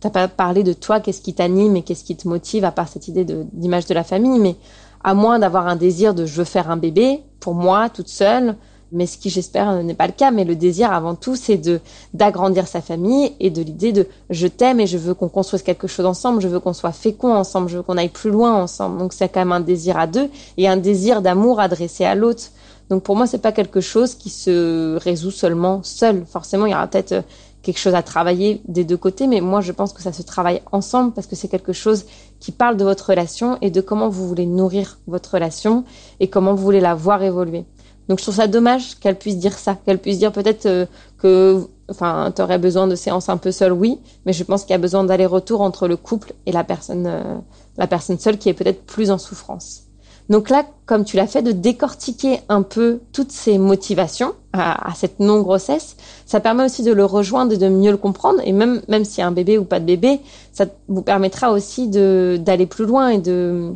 [0.00, 2.88] t'as pas parlé de toi, qu'est-ce qui t'anime et qu'est-ce qui te motive, à part
[2.88, 4.56] cette idée d'image de, la famille, mais
[5.04, 8.56] à moins d'avoir un désir de je veux faire un bébé, pour moi, toute seule,
[8.92, 11.80] mais ce qui j'espère n'est pas le cas, mais le désir avant tout, c'est de
[12.12, 15.86] d'agrandir sa famille et de l'idée de je t'aime et je veux qu'on construise quelque
[15.86, 18.98] chose ensemble, je veux qu'on soit fécond ensemble, je veux qu'on aille plus loin ensemble.
[18.98, 22.50] Donc c'est quand même un désir à deux et un désir d'amour adressé à l'autre.
[22.88, 26.24] Donc pour moi, c'est pas quelque chose qui se résout seulement seul.
[26.26, 27.22] Forcément, il y aura peut-être
[27.62, 30.62] quelque chose à travailler des deux côtés, mais moi je pense que ça se travaille
[30.72, 32.06] ensemble parce que c'est quelque chose
[32.38, 35.84] qui parle de votre relation et de comment vous voulez nourrir votre relation
[36.20, 37.64] et comment vous voulez la voir évoluer.
[38.08, 40.86] Donc je trouve ça dommage qu'elle puisse dire ça, qu'elle puisse dire peut-être euh,
[41.18, 44.72] que, enfin, tu aurais besoin de séances un peu seule, oui, mais je pense qu'il
[44.72, 47.36] y a besoin d'aller-retour entre le couple et la personne, euh,
[47.76, 49.89] la personne seule qui est peut-être plus en souffrance.
[50.30, 55.18] Donc là, comme tu l'as fait, de décortiquer un peu toutes ces motivations à, cette
[55.18, 58.40] non-grossesse, ça permet aussi de le rejoindre et de mieux le comprendre.
[58.44, 60.20] Et même, même s'il y a un bébé ou pas de bébé,
[60.52, 63.72] ça vous permettra aussi d'aller plus loin et de,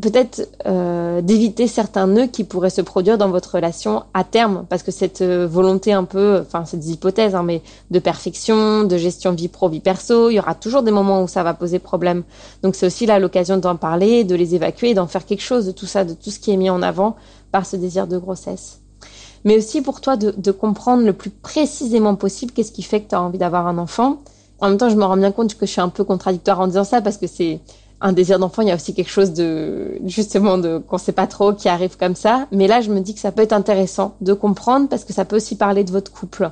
[0.00, 4.82] peut-être euh, d'éviter certains nœuds qui pourraient se produire dans votre relation à terme, parce
[4.82, 8.96] que cette euh, volonté un peu, enfin c'est des hypothèses, hein, mais de perfection, de
[8.96, 11.78] gestion vie pro vie perso, il y aura toujours des moments où ça va poser
[11.78, 12.24] problème.
[12.62, 15.72] Donc c'est aussi là l'occasion d'en parler, de les évacuer, d'en faire quelque chose de
[15.72, 17.14] tout ça, de tout ce qui est mis en avant
[17.52, 18.80] par ce désir de grossesse.
[19.44, 23.10] Mais aussi pour toi de, de comprendre le plus précisément possible qu'est-ce qui fait que
[23.10, 24.18] tu as envie d'avoir un enfant.
[24.60, 26.66] En même temps, je me rends bien compte que je suis un peu contradictoire en
[26.66, 27.60] disant ça parce que c'est
[28.04, 31.26] un désir d'enfant, il y a aussi quelque chose de justement de qu'on sait pas
[31.26, 32.46] trop qui arrive comme ça.
[32.52, 35.24] Mais là, je me dis que ça peut être intéressant de comprendre parce que ça
[35.24, 36.50] peut aussi parler de votre couple.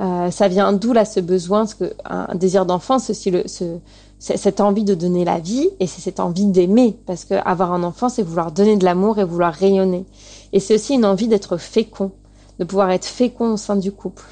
[0.00, 3.44] Euh, ça vient d'où là ce besoin, parce que un désir d'enfant, c'est aussi le,
[3.46, 3.78] ce,
[4.18, 7.84] cette envie de donner la vie et c'est cette envie d'aimer parce que avoir un
[7.84, 10.04] enfant, c'est vouloir donner de l'amour et vouloir rayonner.
[10.52, 12.10] Et c'est aussi une envie d'être fécond,
[12.58, 14.24] de pouvoir être fécond au sein du couple,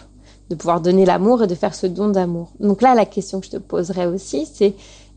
[0.50, 2.50] de pouvoir donner l'amour et de faire ce don d'amour.
[2.59, 4.74] Donc là, la question que je te poserais aussi, c'est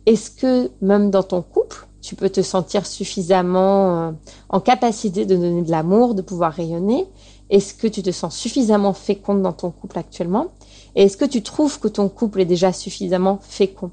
[0.10, 4.12] est-ce que même dans ton couple, tu peux te sentir suffisamment euh,
[4.50, 7.08] en capacité de donner de l'amour, de pouvoir rayonner?
[7.52, 10.48] Est-ce que tu te sens suffisamment féconde dans ton couple actuellement?
[10.95, 13.91] Et est-ce que tu trouves que ton couple est déjà suffisamment fécond?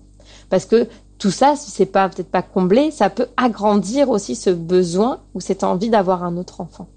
[0.48, 4.48] Parce que tout ça, si c'est pas peut-être pas comblé, ça peut agrandir aussi ce
[4.48, 6.88] besoin ou cette envie d'avoir un autre enfant.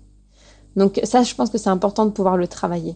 [0.77, 2.95] Donc ça, je pense que c'est important de pouvoir le travailler.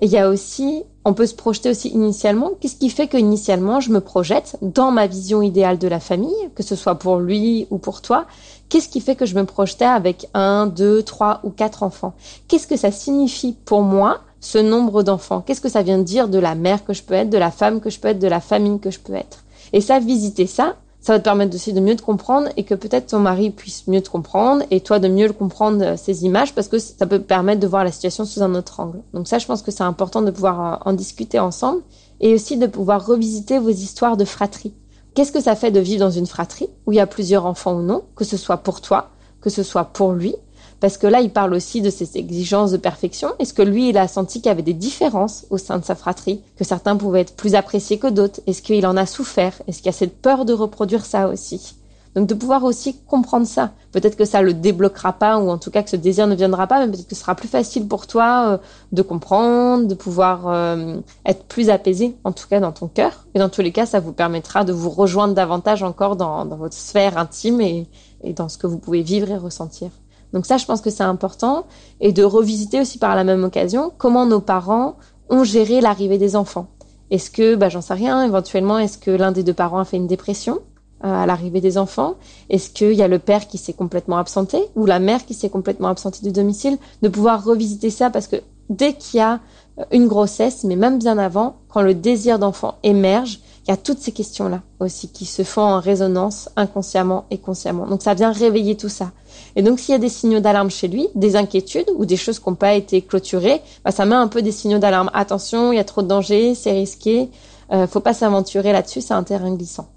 [0.00, 2.50] Et il y a aussi, on peut se projeter aussi initialement.
[2.60, 6.50] Qu'est-ce qui fait que initialement je me projette dans ma vision idéale de la famille,
[6.54, 8.26] que ce soit pour lui ou pour toi?
[8.68, 12.14] Qu'est-ce qui fait que je me projetais avec un, deux, trois ou quatre enfants?
[12.46, 15.40] Qu'est-ce que ça signifie pour moi ce nombre d'enfants?
[15.40, 17.80] Qu'est-ce que ça vient dire de la mère que je peux être, de la femme
[17.80, 19.44] que je peux être, de la famille que je peux être?
[19.72, 22.74] Et ça, visiter ça, ça va te permettre aussi de mieux te comprendre et que
[22.74, 26.24] peut-être ton mari puisse mieux te comprendre et toi de mieux le comprendre euh, ces
[26.24, 29.00] images parce que ça peut permettre de voir la situation sous un autre angle.
[29.14, 31.82] Donc ça, je pense que c'est important de pouvoir euh, en discuter ensemble
[32.20, 34.74] et aussi de pouvoir revisiter vos histoires de fratrie.
[35.14, 37.74] Qu'est-ce que ça fait de vivre dans une fratrie où il y a plusieurs enfants
[37.76, 40.34] ou non, que ce soit pour toi, que ce soit pour lui,
[40.80, 43.30] parce que là, il parle aussi de ses exigences de perfection.
[43.38, 45.94] Est-ce que lui, il a senti qu'il y avait des différences au sein de sa
[45.94, 48.40] fratrie, que certains pouvaient être plus appréciés que d'autres?
[48.46, 49.54] Est-ce qu'il en a souffert?
[49.66, 51.74] Est-ce qu'il y a cette peur de reproduire ça aussi?
[52.14, 53.72] Donc de pouvoir aussi comprendre ça.
[53.92, 56.66] Peut-être que ça le débloquera pas, ou en tout cas que ce désir ne viendra
[56.66, 58.58] pas, mais peut-être que ce sera plus facile pour toi euh,
[58.92, 63.26] de comprendre, de pouvoir euh, être plus apaisé, en tout cas dans ton cœur.
[63.34, 66.74] Et dans tous les cas, ça vous permettra de vous rejoindre davantage encore dans, votre
[66.74, 67.86] sphère intime et
[68.34, 69.90] dans ce que vous pouvez vivre et ressentir.
[70.32, 71.66] Donc ça, je pense que c'est important.
[72.00, 74.96] Et de revisiter aussi par la même occasion comment nos parents
[75.30, 76.66] ont géré l'arrivée des enfants.
[77.10, 79.96] Est-ce que, bah, j'en sais rien, éventuellement, est-ce que l'un des deux parents a fait
[79.96, 80.60] une dépression
[81.04, 82.14] euh, à l'arrivée des enfants?
[82.50, 85.48] Est-ce qu'il y a le père qui s'est complètement absenté ou la mère qui s'est
[85.48, 86.76] complètement absentée du domicile?
[87.02, 88.36] De pouvoir revisiter ça parce que
[88.68, 89.40] dès qu'il y a
[89.78, 93.76] euh, une grossesse, mais même bien avant, quand le désir d'enfant émerge, il y a
[93.76, 97.86] toutes ces questions-là aussi qui se font en résonance inconsciemment et consciemment.
[97.86, 99.12] Donc ça vient réveiller tout ça.
[99.58, 102.38] Et donc s'il y a des signaux d'alarme chez lui, des inquiétudes ou des choses
[102.38, 105.10] qui n'ont pas été clôturées, bah, ça met un peu des signaux d'alarme.
[105.12, 107.28] Attention, il y a trop de danger, c'est risqué,
[107.72, 109.88] euh, faut pas s'aventurer là-dessus, c'est un terrain glissant.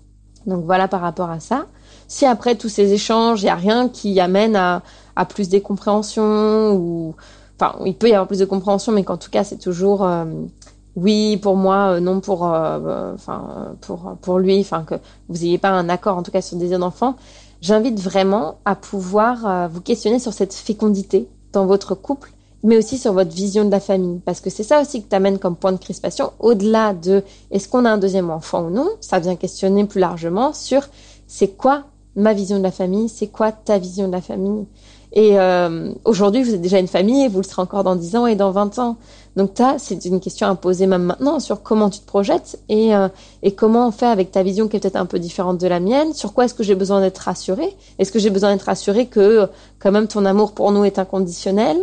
[0.48, 1.68] Donc voilà par rapport à ça.
[2.08, 4.82] Si après tous ces échanges, il y a rien qui amène à,
[5.16, 7.14] à plus de compréhension ou
[7.56, 10.26] enfin il peut y avoir plus de compréhension, mais qu'en tout cas c'est toujours euh,
[10.96, 14.96] oui pour moi, euh, non pour, euh, euh, enfin pour pour lui, enfin que
[15.30, 17.16] vous n'ayez pas un accord en tout cas sur le désir d'enfant.
[17.62, 23.14] J'invite vraiment à pouvoir vous questionner sur cette fécondité dans votre couple, mais aussi sur
[23.14, 25.78] votre vision de la famille, parce que c'est ça aussi que t'amène comme point de
[25.78, 26.32] crispation.
[26.40, 30.54] Au-delà de est-ce qu'on a un deuxième enfant ou non, ça vient questionner plus largement
[30.54, 30.88] sur
[31.28, 34.66] c'est quoi ma vision de la famille, c'est quoi ta vision de la famille?
[35.14, 38.16] Et euh, aujourd'hui, vous êtes déjà une famille et vous le serez encore dans 10
[38.16, 38.98] ans et dans 20 ans.
[39.36, 42.96] Donc ça, c'est une question à poser même maintenant sur comment tu te projettes et,
[42.96, 43.10] euh,
[43.44, 45.82] et comment on fait avec ta vision qui est peut-être un peu différente de la
[45.82, 46.14] mienne.
[46.14, 47.76] Sur quoi est-ce que j'ai besoin d'être rassurée?
[48.00, 49.48] Est-ce que j'ai besoin d'être rassurée que
[49.80, 51.78] quand même ton amour pour nous est inconditionnel?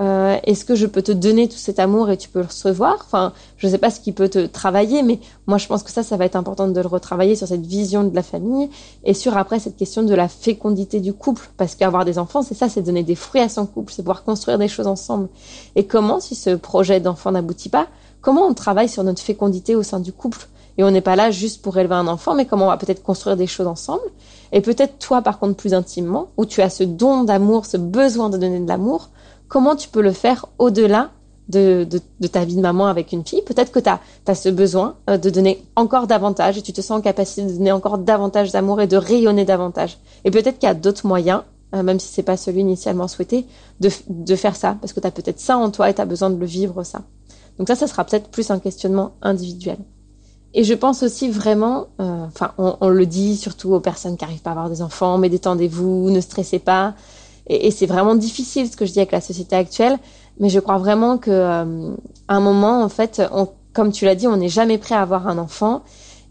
[0.00, 2.96] Euh, Est-ce que je peux te donner tout cet amour et tu peux le recevoir?
[3.00, 5.90] Enfin, je ne sais pas ce qui peut te travailler, mais moi je pense que
[5.90, 8.70] ça, ça va être important de le retravailler sur cette vision de la famille
[9.04, 12.54] et sur après cette question de la fécondité du couple, parce qu'avoir des enfants, c'est
[12.54, 15.28] ça, c'est donner des fruits à son couple, c'est pouvoir construire des choses ensemble.
[15.76, 17.86] Et comment, si ce projet d'enfant n'aboutit pas,
[18.20, 20.48] comment on travaille sur notre fécondité au sein du couple?
[20.78, 23.02] Et on n'est pas là juste pour élever un enfant, mais comment on va peut-être
[23.02, 24.00] construire des choses ensemble?
[24.52, 28.30] Et peut-être toi, par contre, plus intimement, où tu as ce don d'amour, ce besoin
[28.30, 29.10] de donner de l'amour,
[29.50, 31.10] comment tu peux le faire au-delà
[31.48, 31.84] de,
[32.20, 33.42] de, ta vie de maman avec une fille?
[33.42, 36.98] Peut-être que tu as, ce besoin euh, de donner encore davantage et tu te sens
[36.98, 39.98] en capacité de donner encore davantage d'amour et de rayonner davantage.
[40.24, 41.42] Et peut-être qu'il y a d'autres moyens,
[41.74, 43.44] euh, même si c'est pas celui initialement souhaité,
[43.80, 46.06] de, de faire ça, parce que tu as peut-être ça en toi et tu as
[46.06, 47.02] besoin de le vivre, ça.
[47.58, 49.78] Donc ça, ça sera peut-être plus un questionnement individuel.
[50.54, 52.26] Et je pense aussi vraiment, euh,
[52.58, 55.28] on, on, le dit surtout aux personnes qui arrivent pas à avoir des enfants, mais
[55.28, 56.94] détendez-vous, ne stressez pas.
[57.52, 59.98] Et, c'est vraiment difficile ce que je dis avec la société actuelle,
[60.38, 61.90] mais je crois vraiment que euh,
[62.28, 63.20] à un moment, en fait,
[63.72, 65.82] comme tu l'as dit, on n'est jamais prêt à avoir un enfant.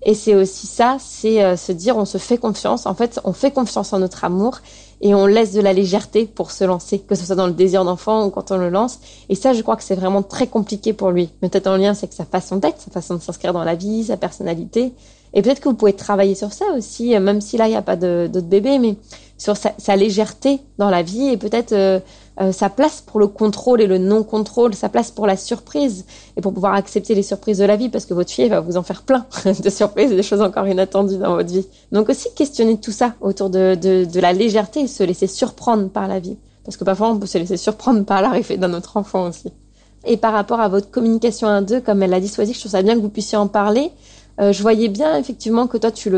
[0.04, 2.86] Et c'est aussi ça, c'est euh, se dire, on se fait confiance.
[2.86, 4.60] En fait, on fait confiance en notre amour
[5.02, 7.84] et on laisse de la légèreté pour se lancer, que ce soit dans le désir
[7.84, 9.00] d'enfant ou quand on le lance.
[9.28, 11.30] Et ça, je crois que c'est vraiment très compliqué pour lui.
[11.42, 13.76] Mais peut-être en lien, c'est que sa façon d'être, sa façon de s'inscrire dans la
[13.76, 14.94] vie, sa personnalité.
[15.34, 17.76] Et peut-être que vous pouvez travailler sur ça aussi, euh, même si là, il n'y
[17.76, 18.96] a pas d'autres bébés, mais
[19.40, 22.00] sur sa, légèreté dans la vie et peut-être euh,
[22.42, 26.42] euh, sa place pour le contrôle et le non-contrôle, sa place pour la surprise et
[26.42, 28.84] pour pouvoir accepter les surprises de la vie parce que votre fille va vous en
[28.84, 29.26] faire plein
[29.64, 31.66] de surprises et des choses encore inattendues dans votre vie.
[31.94, 35.90] Donc aussi questionner tout ça autour de, de, de la légèreté et se laisser surprendre
[35.90, 36.38] par la vie.
[36.66, 39.52] Parce que parfois on peut se laisser surprendre par l'arrivée d'un autre enfant aussi.
[40.06, 42.72] Et par rapport à votre communication à deux, comme elle l'a dit Soisy, je trouve
[42.72, 43.92] ça bien que vous puissiez en parler
[44.40, 46.10] euh, je voyais bien effectivement que toi tu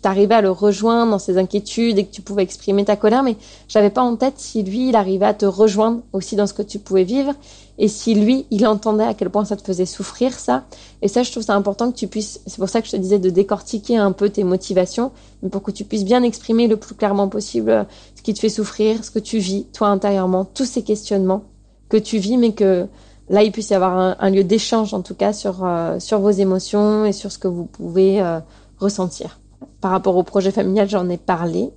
[0.00, 3.36] t'arrivais à le rejoindre dans ses inquiétudes et que tu pouvais exprimer ta colère, mais
[3.66, 6.62] j'avais pas en tête si lui il arrivait à te rejoindre aussi dans ce que
[6.62, 7.34] tu pouvais vivre
[7.78, 10.64] et si lui il entendait à quel point ça te faisait souffrir ça.
[11.02, 12.40] Et ça, je trouve ça important que tu puisses.
[12.46, 15.62] C'est pour ça que je te disais de décortiquer un peu tes motivations, mais pour
[15.62, 17.84] que tu puisses bien exprimer le plus clairement possible euh,
[18.16, 21.44] ce qui te fait souffrir, ce que tu vis toi intérieurement, tous ces questionnements
[21.88, 22.86] que tu vis, mais que
[23.30, 26.30] là, il puisse y avoir un, lieu d'échange, en tout cas, sur, euh, sur vos
[26.30, 28.40] émotions et sur ce que vous pouvez euh,
[28.78, 29.38] ressentir.
[29.80, 31.70] Par rapport au projet familial, j'en ai parlé.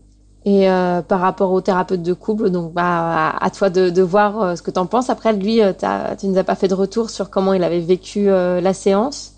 [0.43, 4.63] Et euh, par rapport au thérapeute de couple, donc bah, à, toi de, voir ce
[4.63, 5.11] que tu en penses.
[5.11, 5.61] Après, lui,
[6.19, 9.33] tu nous as pas fait de retour sur comment il avait vécu la séance.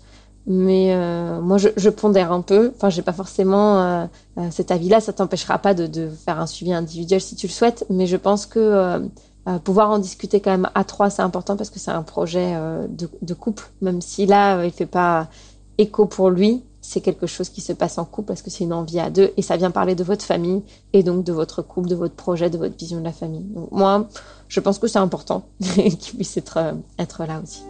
[0.46, 0.96] Mais
[1.42, 2.72] moi, je, pondère un peu.
[2.74, 4.08] Enfin, j'ai pas forcément
[4.50, 5.00] cet avis-là.
[5.00, 7.84] Ça t'empêchera pas de, faire un suivi individuel si tu le souhaites.
[7.90, 9.02] Mais je pense que
[9.46, 12.54] euh, pouvoir en discuter quand même à trois, c'est important parce que c'est un projet
[12.54, 15.28] euh, de, couple, même si là, euh, il fait pas
[15.76, 16.62] écho pour lui.
[16.80, 19.32] C'est quelque chose qui se passe en couple parce que c'est une envie à deux
[19.38, 22.50] et ça vient parler de votre famille et donc de votre couple, de votre projet,
[22.50, 23.46] de votre vision de la famille.
[23.70, 24.06] Moi,
[24.48, 26.58] je pense que c'est important qu'il puisse être,
[26.98, 27.62] être là aussi.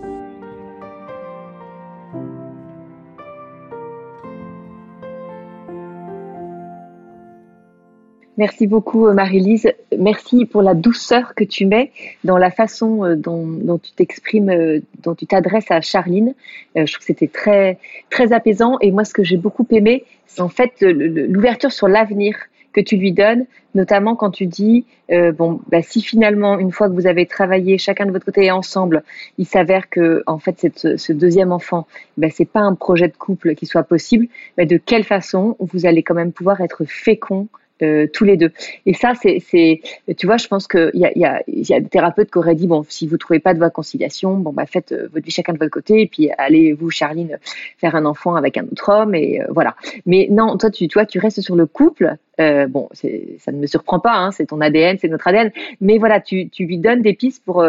[8.37, 9.73] Merci beaucoup Marie-Lise.
[9.97, 11.93] Merci pour la douceur que tu mets
[12.25, 16.35] dans la façon dont, tu t'exprimes, dont tu t'adresses à Charline.
[16.75, 17.79] je trouve que c'était très
[18.11, 18.77] très apaisant.
[18.81, 22.37] Et moi, ce que j'ai beaucoup aimé, c'est en fait l'ouverture sur l'avenir
[22.75, 26.89] que tu lui donnes, notamment quand tu dis euh, bon, bah, si finalement une fois
[26.89, 29.05] que vous avez travaillé chacun de votre côté et ensemble,
[29.39, 30.67] il s'avère que en fait
[30.97, 31.87] ce deuxième enfant,
[32.19, 34.27] bah, c'est pas un projet de couple qui soit possible,
[34.59, 37.49] mais de quelle façon vous allez quand même pouvoir être fécond
[37.83, 38.53] euh, tous les deux.
[38.87, 39.81] Et ça, c'est,
[40.17, 42.55] tu vois, je pense qu'il y a, y, a, y a des thérapeutes qui auraient
[42.55, 45.31] dit bon, si vous trouvez pas de voie conciliation, bon bah faites euh, votre vie
[45.31, 47.39] chacun de votre côté, et puis allez vous, Charline,
[47.79, 49.77] faire un enfant avec un autre homme, et euh, voilà.
[50.07, 52.17] Mais non, toi, tu, tu tu restes sur le couple.
[52.39, 55.51] Bon, c'est, ça ne me surprend pas, hein, c'est ton ADN, c'est notre ADN.
[55.81, 57.65] Mais voilà, tu, lui donnes des pistes pour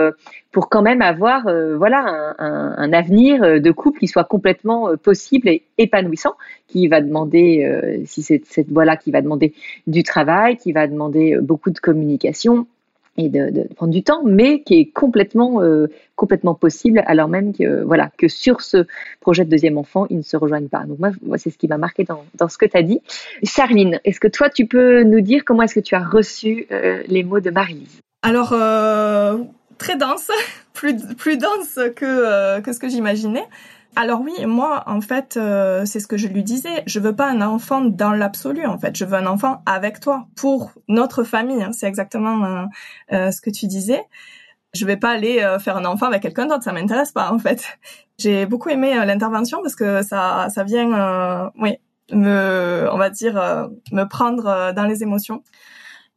[0.51, 1.43] pour quand même avoir
[1.78, 6.36] voilà un, un, avenir de couple qui soit complètement possible et épanouissant,
[6.67, 9.54] qui va demander, si c'est cette voie-là qui va demander
[9.88, 12.67] du travail, qui va demander euh, beaucoup de communication
[13.17, 17.84] et de, prendre du temps, mais qui est complètement euh, complètement possible, alors même que
[17.84, 18.86] voilà que sur ce
[19.19, 20.86] projet de deuxième enfant, ils ne se rejoignent pas.
[20.86, 23.01] Donc moi, moi c'est ce qui m'a marqué dans, dans ce que tu as dit.
[23.43, 27.04] Charline, est-ce que toi tu peux nous dire comment est-ce que tu as reçu euh,
[27.08, 27.99] les mots de Marie-Lise?
[28.21, 28.49] Alors
[29.78, 30.30] très dense,
[30.73, 33.45] plus plus dense que que ce que j'imaginais.
[33.98, 36.84] Alors oui, moi en fait, euh, c'est ce que je lui disais.
[36.86, 38.96] Je veux pas un enfant dans l'absolu en fait.
[38.96, 41.64] Je veux un enfant avec toi pour notre famille.
[41.64, 41.72] Hein.
[41.72, 42.66] C'est exactement euh,
[43.14, 44.04] euh, ce que tu disais.
[44.74, 46.64] Je vais pas aller faire un enfant avec quelqu'un d'autre.
[46.64, 47.66] Ça m'intéresse pas en fait.
[48.20, 51.78] J'ai beaucoup aimé l'intervention parce que ça ça vient, oui,
[52.12, 53.36] me, on va dire,
[53.94, 55.44] me prendre dans les émotions.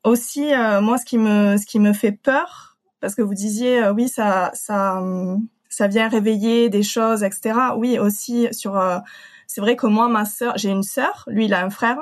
[0.05, 4.09] Aussi, moi, ce qui me ce qui me fait peur, parce que vous disiez, oui,
[4.09, 5.47] ça ça hum,
[5.79, 7.55] ça vient réveiller des choses, etc.
[7.77, 8.77] Oui, aussi sur.
[8.77, 8.99] Euh,
[9.47, 11.99] c'est vrai que moi, ma sœur, j'ai une sœur, lui, il a un frère.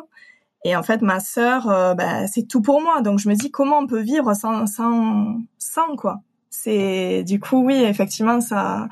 [0.65, 3.03] Et en fait, ma sœur, euh, bah, c'est tout pour moi.
[3.03, 6.23] Donc je me dis comment on peut vivre sans sans sans quoi?
[6.49, 8.89] C'est du coup oui, effectivement ça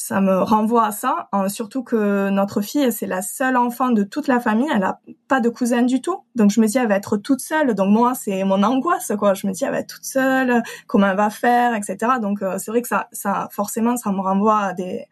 [0.00, 4.28] ça me renvoie à ça, surtout que notre fille, c'est la seule enfant de toute
[4.28, 6.24] la famille, elle a pas de cousin du tout.
[6.34, 7.74] Donc je me dis, elle va être toute seule.
[7.74, 9.34] Donc moi, c'est mon angoisse, quoi.
[9.34, 12.12] Je me dis, elle va être toute seule, comment elle va faire, etc.
[12.20, 15.04] Donc euh, c'est vrai que ça, ça, forcément, ça me renvoie à des,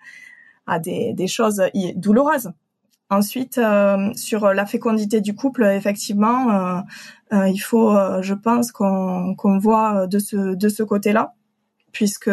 [0.66, 1.62] à des, des choses
[1.94, 2.50] douloureuses.
[3.10, 6.80] Ensuite, euh, sur la fécondité du couple, effectivement, euh,
[7.34, 11.34] euh il faut, je pense, qu'on qu'on voit de ce de ce côté-là,
[11.92, 12.30] puisque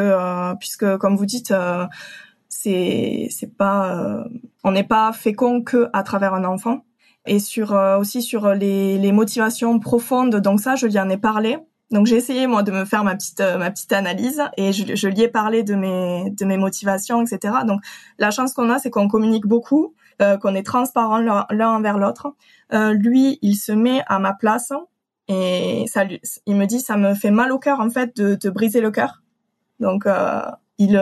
[0.60, 1.54] puisque comme vous dites
[2.65, 4.23] c'est c'est pas euh,
[4.63, 6.86] on n'est pas fécond que à travers un enfant.
[7.28, 11.58] Et sur euh, aussi sur les, motivations profondes donc ça je lui en ai parlé.
[11.91, 15.08] Donc j'ai essayé moi de me faire ma petite euh, ma petite analyse et je,
[15.08, 17.82] lui ai parlé de mes de mes motivations etc donc
[18.17, 19.93] la chance qu'on a c'est qu'on communique beaucoup
[20.41, 22.36] qu'on est transparent l'un envers l'autre.
[22.71, 24.71] Lui il se met à ma place
[25.28, 26.06] et ça
[26.45, 28.91] il me dit ça me fait mal au cœur en fait de, de briser le
[28.91, 29.21] cœur.
[29.80, 30.06] Donc
[30.78, 30.97] il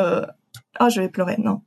[0.80, 1.62] ah, je vais pleurer, non.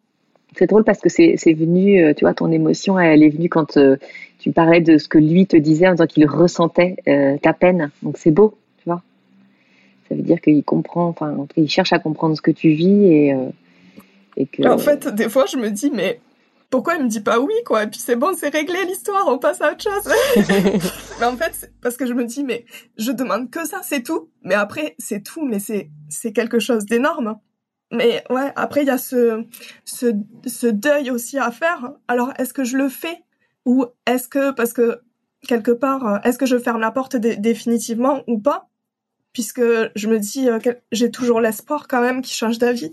[0.56, 3.76] C'est drôle parce que c'est venu, euh, tu vois, ton émotion, elle est venue quand
[3.76, 3.96] euh,
[4.38, 7.90] tu parlais de ce que lui te disait en disant qu'il ressentait euh, ta peine.
[8.02, 9.02] Donc c'est beau, tu vois.
[10.08, 13.36] Ça veut dire qu'il comprend, enfin, il cherche à comprendre ce que tu vis et,
[14.36, 14.66] et que.
[14.66, 16.20] En fait, des fois, je me dis, mais
[16.70, 17.84] pourquoi il me dit pas oui, quoi?
[17.84, 20.12] Et puis c'est bon, c'est réglé l'histoire, on passe à autre chose.
[21.20, 22.64] mais en fait, parce que je me dis, mais
[22.96, 24.30] je demande que ça, c'est tout.
[24.42, 27.36] Mais après, c'est tout, mais c'est c'est quelque chose d'énorme
[27.92, 29.44] mais ouais, après il y a ce,
[29.84, 30.06] ce,
[30.46, 31.92] ce deuil aussi à faire.
[32.08, 33.22] Alors est-ce que je le fais
[33.64, 35.00] ou est-ce que parce que
[35.46, 38.68] quelque part euh, est-ce que je ferme la porte définitivement ou pas?
[39.32, 39.62] Puisque
[39.94, 40.58] je me dis euh,
[40.92, 42.92] j'ai toujours l'espoir quand même qu'il change d'avis.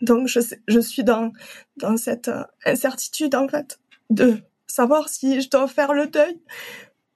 [0.00, 1.32] Donc je je suis dans
[1.76, 3.78] dans cette euh, incertitude en fait
[4.10, 6.40] de savoir si je dois faire le deuil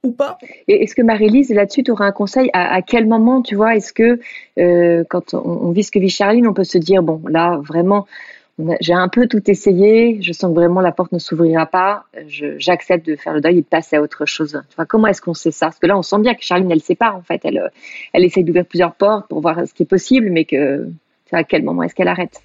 [0.05, 0.39] ou pas.
[0.69, 4.21] Et est-ce que Marie-Lise, là-dessus, tu un conseil à, quel moment, tu vois, est-ce que
[4.59, 8.07] euh, quand on, vit ce que vit Charline, on peut se dire, bon, là, vraiment,
[8.81, 13.07] j'ai un peu tout essayé, je sens que vraiment la porte ne s'ouvrira pas, j'accepte
[13.07, 14.63] de faire le deuil et de passer à autre chose.
[14.69, 15.67] Tu vois, comment est-ce qu'on sait ça?
[15.67, 17.71] Parce que là, on sent bien que Charline, elle sait pas, en fait, elle,
[18.13, 20.89] elle essaie d'ouvrir plusieurs portes pour voir ce qui est possible, mais que,
[21.33, 22.41] à quel moment est-ce qu'elle arrête?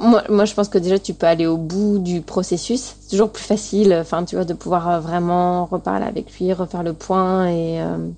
[0.00, 2.94] Moi, moi, je pense que déjà, tu peux aller au bout du processus.
[3.00, 6.82] C'est toujours plus facile, enfin, tu vois, de pouvoir euh, vraiment reparler avec lui, refaire
[6.82, 8.08] le point et, euh,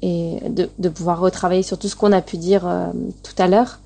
[0.00, 2.86] et de, de, pouvoir retravailler sur tout ce qu'on a pu dire euh,
[3.22, 3.80] tout à l'heure.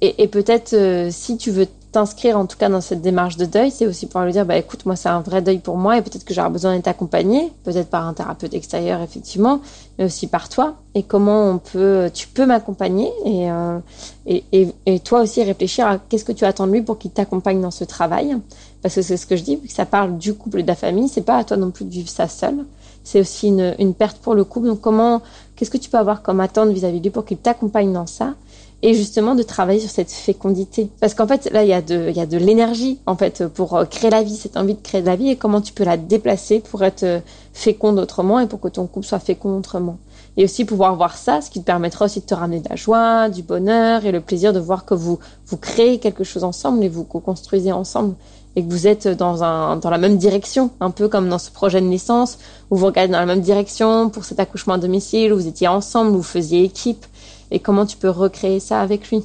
[0.00, 0.76] Et, et peut-être,
[1.10, 4.20] si tu veux t'inscrire en tout cas dans cette démarche de deuil, c'est aussi pour
[4.20, 6.50] lui dire, bah écoute, moi c'est un vrai deuil pour moi et peut-être que j'aurai
[6.50, 9.60] besoin d'être accompagnée, peut-être par un thérapeute extérieur effectivement,
[9.98, 10.76] mais aussi par toi.
[10.94, 13.78] Et comment on peut, tu peux m'accompagner et, euh,
[14.26, 14.44] et,
[14.84, 17.70] et, toi aussi réfléchir à qu'est-ce que tu attends de lui pour qu'il t'accompagne dans
[17.70, 18.36] ce travail,
[18.82, 21.08] parce que c'est ce que je dis, ça parle du couple et de la famille,
[21.08, 22.64] c'est pas à toi non plus de vivre ça seul,
[23.02, 24.66] c'est aussi une, une, perte pour le couple.
[24.66, 25.22] Donc comment,
[25.56, 28.34] qu'est-ce que tu peux avoir comme attente vis-à-vis de lui pour qu'il t'accompagne dans ça?
[28.82, 30.88] Et justement de travailler sur cette fécondité.
[31.00, 33.76] Parce qu'en fait là il y a de y a de l'énergie en fait pour
[33.76, 35.84] euh, créer la vie cette envie de créer de la vie et comment tu peux
[35.84, 37.20] la déplacer pour être euh,
[37.52, 39.98] féconde autrement et pour que ton couple soit fécond autrement.
[40.36, 42.76] Et aussi pouvoir voir ça ce qui te permettra aussi de te ramener de la
[42.76, 46.84] joie du bonheur et le plaisir de voir que vous vous créez quelque chose ensemble
[46.84, 48.14] et vous co-construisez ensemble
[48.54, 51.50] et que vous êtes dans un dans la même direction un peu comme dans ce
[51.50, 52.38] projet de naissance
[52.70, 55.68] où vous regardez dans la même direction pour cet accouchement à domicile où vous étiez
[55.68, 57.04] ensemble où vous faisiez équipe
[57.50, 59.24] et comment tu peux recréer ça avec lui.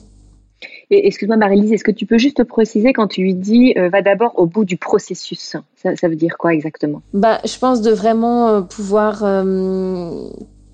[0.90, 4.02] Et excuse-moi Marie-Lise, est-ce que tu peux juste préciser quand tu lui dis euh, va
[4.02, 5.58] d'abord au bout du processus?
[5.76, 7.02] Ça, ça, veut dire quoi exactement?
[7.14, 10.30] Bah, je pense de vraiment euh, pouvoir euh,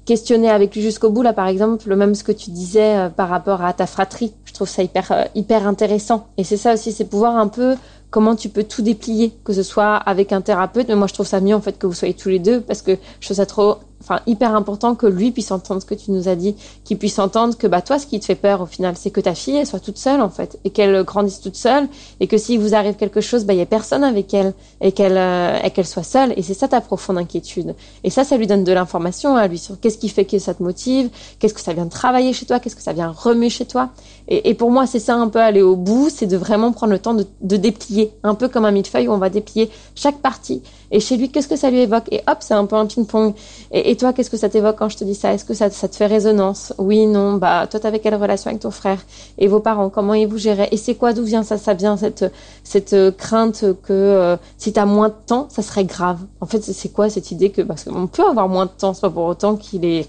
[0.05, 3.29] questionner avec lui jusqu'au bout là, par exemple, le même ce que tu disais par
[3.29, 4.33] rapport à ta fratrie.
[4.45, 6.27] Je trouve ça hyper hyper intéressant.
[6.37, 7.75] Et c'est ça aussi, c'est pouvoir un peu
[8.09, 10.87] comment tu peux tout déplier, que ce soit avec un thérapeute.
[10.87, 12.81] Mais moi, je trouve ça mieux en fait que vous soyez tous les deux parce
[12.81, 16.11] que je trouve ça trop enfin hyper important que lui puisse entendre ce que tu
[16.11, 18.65] nous as dit, qu'il puisse entendre que bah toi ce qui te fait peur au
[18.65, 21.55] final c'est que ta fille elle soit toute seule en fait et qu'elle grandisse toute
[21.55, 21.87] seule
[22.19, 24.91] et que s'il vous arrive quelque chose bah il y a personne avec elle et
[24.91, 27.75] qu'elle euh, et qu'elle soit seule et c'est ça ta profonde inquiétude.
[28.03, 30.53] Et ça ça lui donne de l'information à lui sur qu'est-ce qui fait que ça
[30.53, 33.49] te motive, qu'est-ce que ça vient de travailler chez toi, qu'est-ce que ça vient remuer
[33.49, 33.89] chez toi.
[34.27, 36.99] Et, pour moi c'est ça un peu aller au bout, c'est de vraiment prendre le
[36.99, 40.61] temps de, de déplier un peu comme un millefeuille où on va déplier chaque partie
[40.91, 42.05] et chez lui, qu'est-ce que ça lui évoque?
[42.11, 43.33] Et hop, c'est un peu un ping-pong.
[43.71, 45.33] Et, toi, qu'est-ce que ça t'évoque quand je te dis ça?
[45.33, 46.73] Est-ce que ça, te fait résonance?
[46.77, 47.33] Oui, non.
[47.33, 48.99] Bah, toi, t'avais quelle relation avec ton frère?
[49.37, 50.69] Et vos parents, comment ils vous géraient?
[50.71, 51.57] Et c'est quoi D'où vient ça?
[51.57, 52.25] Ça vient cette
[52.63, 56.19] cette euh, crainte que euh, si t'as moins de temps, ça serait grave?
[56.41, 59.01] En fait, c'est quoi cette idée que parce qu'on peut avoir moins de temps, c'est
[59.01, 60.07] pas pour autant qu'il est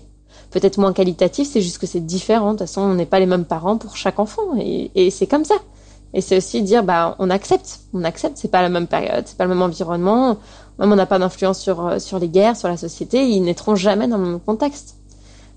[0.51, 2.53] peut-être moins qualitatif, c'est juste que c'est différent.
[2.53, 5.27] De toute façon, on n'est pas les mêmes parents pour chaque enfant, et, et c'est
[5.27, 5.57] comme ça.
[6.13, 8.37] Et c'est aussi dire, bah, on accepte, on accepte.
[8.37, 10.39] C'est pas la même période, c'est pas le même environnement.
[10.81, 13.77] Même on n'a pas d'influence sur, euh, sur les guerres, sur la société, ils naîtront
[13.77, 14.97] jamais dans même contexte.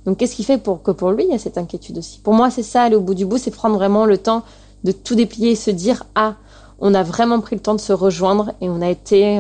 [0.06, 2.20] Donc qu'est-ce qui fait pour que pour lui il y a cette inquiétude aussi?
[2.20, 4.44] Pour moi, c'est ça, aller au bout du bout, c'est prendre vraiment le temps
[4.84, 6.36] de tout déplier et se dire ah,
[6.80, 9.40] on a vraiment pris le temps de se rejoindre et on a été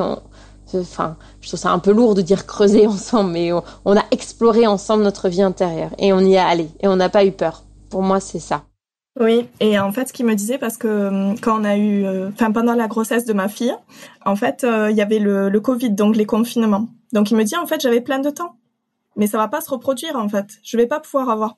[0.74, 4.04] enfin, je trouve ça un peu lourd de dire creuser ensemble, mais on, on a
[4.12, 7.32] exploré ensemble notre vie intérieure et on y est allé et on n'a pas eu
[7.32, 7.64] peur.
[7.90, 8.64] Pour moi, c'est ça.
[9.20, 12.04] Oui, et en fait, ce qu'il me disait, parce que euh, quand on a eu,
[12.04, 13.76] euh, enfin pendant la grossesse de ma fille,
[14.26, 16.88] en fait, euh, il y avait le, Covid, donc les confinements.
[17.12, 18.56] Donc il me dit, en fait, j'avais plein de temps,
[19.16, 20.48] mais ça va pas se reproduire, en fait.
[20.64, 21.58] Je vais pas pouvoir avoir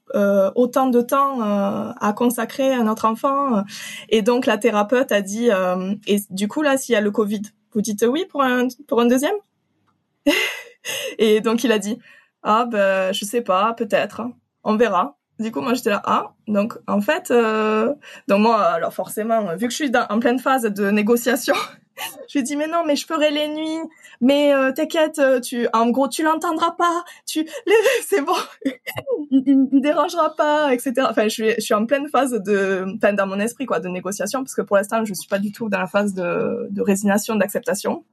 [0.55, 3.63] autant de temps à consacrer à notre enfant.
[4.09, 5.49] Et donc la thérapeute a dit,
[6.07, 7.41] et du coup là, s'il y a le Covid,
[7.73, 9.35] vous dites oui pour un pour un deuxième?
[11.17, 11.97] Et donc il a dit,
[12.43, 14.21] ah ben je sais pas, peut-être,
[14.63, 15.17] on verra.
[15.39, 17.93] Du coup, moi, j'étais là, ah, donc en fait, euh...
[18.27, 21.55] donc moi, alors forcément, vu que je suis dans, en pleine phase de négociation,
[22.29, 23.89] je lui dis mais non, mais je ferai les nuits,
[24.21, 27.45] mais euh, t'inquiète, euh, tu, en gros, tu l'entendras pas, tu,
[28.07, 28.35] c'est bon,
[29.31, 30.93] il, il, dérangera pas, etc.
[31.09, 33.89] Enfin, je suis, je suis en pleine phase de, enfin, dans mon esprit quoi, de
[33.89, 36.81] négociation, parce que pour l'instant, je suis pas du tout dans la phase de, de
[36.81, 38.05] résignation, d'acceptation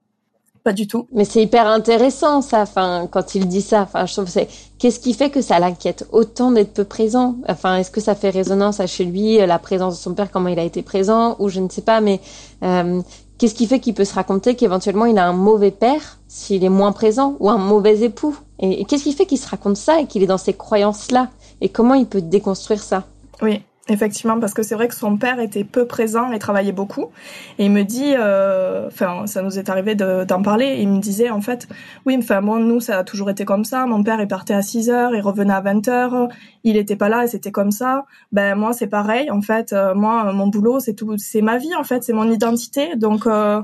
[0.62, 1.06] pas du tout.
[1.12, 4.48] Mais c'est hyper intéressant ça, enfin quand il dit ça, enfin je trouve c'est
[4.78, 7.36] qu'est-ce qui fait que ça l'inquiète autant d'être peu présent?
[7.48, 10.48] Enfin est-ce que ça fait résonance à chez lui la présence de son père comment
[10.48, 12.20] il a été présent ou je ne sais pas mais
[12.62, 13.02] euh,
[13.38, 16.68] qu'est-ce qui fait qu'il peut se raconter qu'éventuellement il a un mauvais père s'il est
[16.68, 18.36] moins présent ou un mauvais époux?
[18.60, 21.30] Et qu'est-ce qui fait qu'il se raconte ça et qu'il est dans ces croyances là
[21.60, 23.04] et comment il peut déconstruire ça?
[23.40, 27.10] Oui, Effectivement, parce que c'est vrai que son père était peu présent et travaillait beaucoup.
[27.58, 30.78] Et il me dit, euh, enfin, ça nous est arrivé d'en parler.
[30.80, 31.68] il me disait en fait,
[32.06, 33.84] oui, enfin bon, nous ça a toujours été comme ça.
[33.84, 36.28] Mon père il partait à 6 heures, il revenait à 20 heures,
[36.64, 38.06] il était pas là et c'était comme ça.
[38.32, 39.30] Ben moi c'est pareil.
[39.30, 42.30] En fait, euh, moi mon boulot c'est tout, c'est ma vie en fait, c'est mon
[42.30, 42.96] identité.
[42.96, 43.60] Donc euh,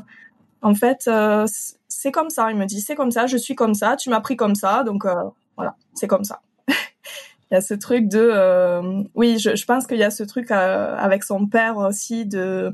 [0.61, 1.47] en fait euh,
[1.89, 2.51] c'est comme ça.
[2.51, 4.85] Il me dit c'est comme ça, je suis comme ça, tu m'as pris comme ça,
[4.85, 5.07] donc
[5.57, 6.41] voilà, c'est comme ça
[7.51, 10.23] il y a ce truc de euh, oui je, je pense qu'il y a ce
[10.23, 12.73] truc euh, avec son père aussi de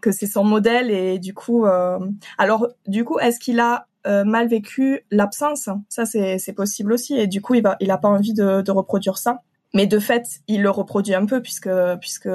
[0.00, 1.98] que c'est son modèle et du coup euh,
[2.38, 3.86] alors du coup est-ce qu'il a
[4.24, 5.68] mal vécu l'absence?
[5.88, 8.62] Ça c'est c'est possible aussi et du coup il va il a pas envie de,
[8.62, 9.40] de reproduire ça.
[9.74, 11.68] Mais de fait, il le reproduit un peu puisque
[12.00, 12.30] puisque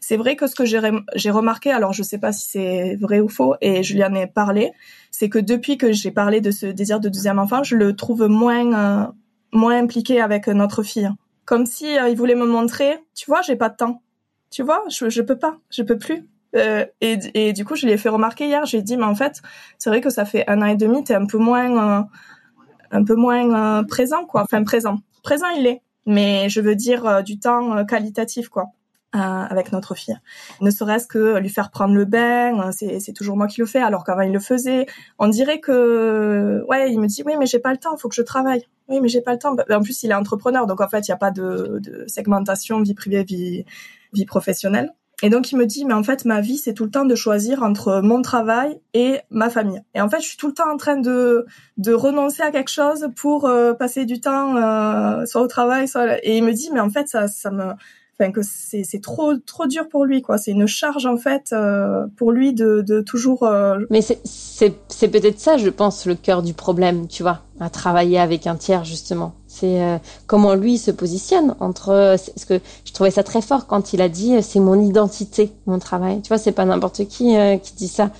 [0.00, 0.80] c'est vrai que ce que j'ai
[1.14, 4.12] j'ai remarqué, alors je sais pas si c'est vrai ou faux, et je lui en
[4.14, 4.72] ai parlé,
[5.10, 8.26] c'est que depuis que j'ai parlé de ce désir de deuxième enfant, je le trouve
[8.26, 9.14] moins
[9.52, 11.10] moins impliqué avec notre fille.
[11.44, 14.02] Comme si euh, il voulait me montrer, tu vois, j'ai pas de temps.
[14.50, 16.28] Tu vois, je, je peux pas, je peux plus.
[16.56, 18.64] Euh, et, et, du coup, je lui ai fait remarquer hier.
[18.66, 19.40] J'ai dit, mais en fait,
[19.78, 22.02] c'est vrai que ça fait un an et demi, t'es un peu moins, euh,
[22.90, 24.42] un peu moins euh, présent, quoi.
[24.42, 24.98] Enfin, présent.
[25.22, 25.82] Présent, il est.
[26.06, 28.72] Mais je veux dire du temps qualitatif, quoi.
[29.14, 30.16] euh, avec notre fille.
[30.60, 34.04] Ne serait-ce que lui faire prendre le bain, c'est toujours moi qui le fais, alors
[34.04, 34.86] qu'avant il le faisait.
[35.18, 38.14] On dirait que, ouais, il me dit oui, mais j'ai pas le temps, faut que
[38.14, 38.66] je travaille.
[38.90, 39.56] Oui, mais j'ai pas le temps.
[39.70, 42.94] En plus, il est entrepreneur, donc en fait, il n'y a pas de, segmentation vie
[42.94, 43.64] privée, vie,
[44.12, 44.92] vie professionnelle.
[45.22, 47.14] Et donc il me dit mais en fait ma vie c'est tout le temps de
[47.14, 49.82] choisir entre mon travail et ma famille.
[49.94, 51.44] Et en fait je suis tout le temps en train de
[51.76, 56.24] de renoncer à quelque chose pour euh, passer du temps euh, soit au travail soit
[56.24, 57.74] et il me dit mais en fait ça ça me
[58.28, 60.36] que c'est trop trop dur pour lui quoi.
[60.36, 63.44] C'est une charge en fait euh, pour lui de toujours.
[63.44, 68.18] Euh, mais c'est peut-être ça je pense le cœur du problème tu vois à travailler
[68.18, 72.92] avec un tiers justement c'est euh, comment lui se positionne entre euh, ce que je
[72.92, 76.38] trouvais ça très fort quand il a dit c'est mon identité mon travail tu vois
[76.38, 78.10] c'est pas n'importe qui qui dit ça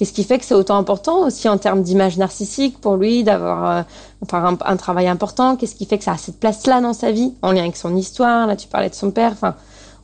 [0.00, 3.84] qu'est-ce qui fait que c'est autant important aussi en termes d'image narcissique pour lui d'avoir
[4.22, 5.56] enfin un, travail important?
[5.56, 7.76] Qu'est-ce qui fait que ça a cette place là dans sa vie en lien avec
[7.76, 8.46] son histoire?
[8.46, 9.54] Là tu parlais de son père enfin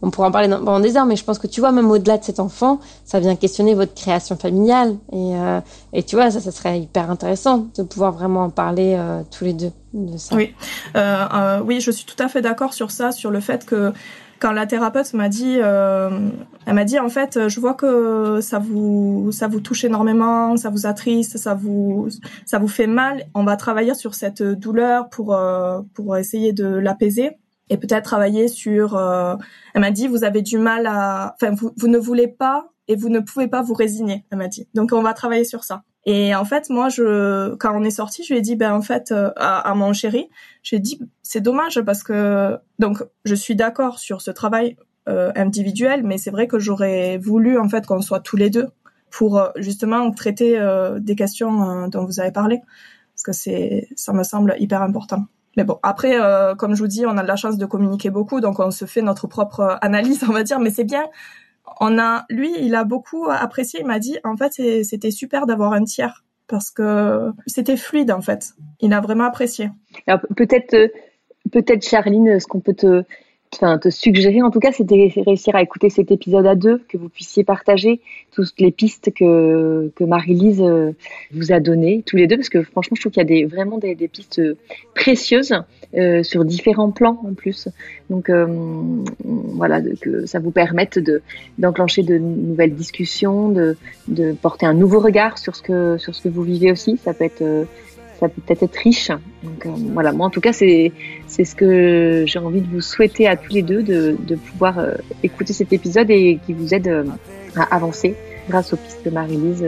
[0.02, 2.18] on pourra en parler pendant des heures, mais je pense que tu vois, même au-delà
[2.18, 4.96] de cet enfant, ça vient questionner votre création familiale.
[5.12, 5.60] Et, euh,
[5.92, 9.44] et tu vois, ça, ça serait hyper intéressant de pouvoir vraiment en parler euh, tous
[9.44, 10.34] les deux de ça.
[10.36, 10.54] Oui,
[10.96, 13.92] euh, euh oui, je suis tout à fait d'accord sur ça, sur le fait que
[14.38, 16.30] quand la thérapeute m'a dit, euh,
[16.66, 20.70] elle m'a dit en fait, je vois que ça vous ça vous touche énormément, ça
[20.70, 22.08] vous attriste, ça vous
[22.44, 23.24] ça vous fait mal.
[23.34, 25.38] On va travailler sur cette douleur pour
[25.94, 28.96] pour essayer de l'apaiser et peut-être travailler sur.
[28.96, 29.36] Euh,
[29.74, 32.96] elle m'a dit vous avez du mal à, enfin vous, vous ne voulez pas et
[32.96, 34.24] vous ne pouvez pas vous résigner.
[34.30, 35.82] Elle m'a dit donc on va travailler sur ça.
[36.06, 38.80] Et en fait moi je quand on est sorti je lui ai dit ben en
[38.80, 40.30] fait euh, à, à, mon chéri
[40.62, 44.76] je lui ai dit c'est dommage parce que donc je suis d'accord sur ce travail
[45.08, 48.66] euh, individuel mais c'est vrai que j'aurais voulu en fait qu'on soit tous les deux
[49.08, 52.60] pour euh, justement traiter euh, des questions dont vous avez parlé
[53.14, 55.26] parce que c'est ça me semble hyper important.
[55.56, 56.18] Mais bon, après,
[56.58, 58.84] comme je vous dis, on a de la chance de communiquer beaucoup, donc on se
[58.84, 60.60] fait notre propre analyse, on va dire.
[60.60, 61.04] Mais c'est bien.
[61.80, 63.80] On a, lui, il a beaucoup apprécié.
[63.80, 64.52] Il m'a dit, en fait,
[64.84, 68.54] c'était super d'avoir un tiers parce que c'était fluide, en fait.
[68.80, 69.70] Il a vraiment apprécié.
[70.36, 70.88] Peut-être, euh,
[71.52, 73.02] peut-être, Charline, ce qu'on peut te
[73.54, 76.96] enfin, te suggérer en tout cas, c'était réussir à écouter cet épisode à deux, que
[76.96, 78.00] vous puissiez partager
[78.32, 80.92] toutes les pistes que, que Marie-Lise euh,
[81.32, 83.44] vous a données, tous les deux, parce que franchement, je trouve qu'il y a des,
[83.44, 84.42] vraiment des, pistes
[84.94, 85.54] précieuses
[85.96, 87.68] euh, sur différents plans en plus.
[88.10, 88.46] Donc euh,
[89.24, 91.22] voilà, que ça vous permette de
[91.58, 93.76] d'enclencher de nouvelles discussions, de,
[94.08, 96.96] de porter un nouveau regard sur ce que sur ce que vous vivez aussi.
[96.98, 97.64] Ça peut être euh,
[98.18, 99.10] ça peut peut-être être riche.
[99.42, 100.92] Donc euh, voilà, moi en tout cas, c'est
[101.26, 104.78] c'est ce que j'ai envie de vous souhaiter à tous les deux, de, de pouvoir
[104.78, 107.04] euh, écouter cet épisode et qui vous aide euh,
[107.54, 108.14] à avancer
[108.48, 109.66] grâce aux pistes que Marie-Lise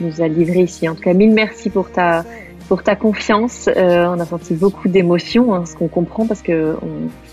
[0.00, 0.88] nous a livrées ici.
[0.88, 2.24] En tout cas, mille merci pour ta
[2.68, 3.68] pour ta confiance.
[3.76, 6.76] on a senti beaucoup d'émotions, hein, ce qu'on comprend parce que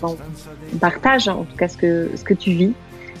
[0.02, 0.16] on,
[0.78, 2.72] partage en tout cas ce que ce que tu vis.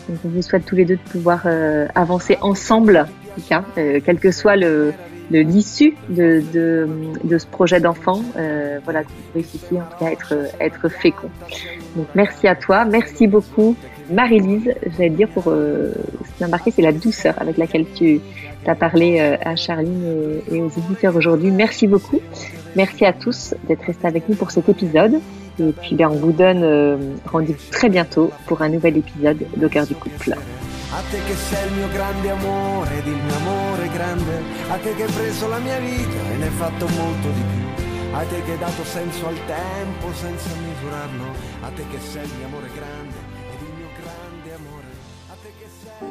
[0.08, 1.46] Donc on vous souhaite tous les deux de pouvoir
[1.94, 3.06] avancer ensemble,
[3.48, 4.92] quel que soit le
[5.30, 6.88] de l'issue de, de,
[7.24, 11.30] de, ce projet d'enfant, euh, voilà, que en tout cas à être, être fécond.
[11.96, 13.76] Donc merci à toi, merci beaucoup
[14.10, 15.92] Marie-Lise, j'allais dire pour euh,
[16.24, 18.20] ce qui m'a marqué, c'est la douceur avec laquelle tu
[18.66, 21.50] as parlé euh, à Charline et, et aux éditeurs aujourd'hui.
[21.50, 22.20] Merci beaucoup.
[22.76, 25.20] Merci à tous d'être restés avec nous pour cet épisode.
[25.60, 26.96] Et puis ben, on vous donne euh,
[27.30, 30.34] rendez-vous très bientôt pour un nouvel épisode d'Au cœur du couple.
[30.92, 34.92] A te che sei il mio grande amore ed il mio amore grande, a te
[34.96, 38.42] che hai preso la mia vita e ne hai fatto molto di più, a te
[38.42, 41.24] che hai dato senso al tempo senza misurarlo,
[41.62, 43.16] a te che sei il mio amore grande
[43.54, 44.86] ed il mio grande amore,
[45.30, 46.08] a te che sei...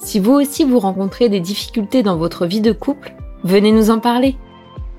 [0.00, 4.00] Si vous aussi vous rencontrez des difficultés dans votre vie de couple, venez nous en
[4.00, 4.36] parler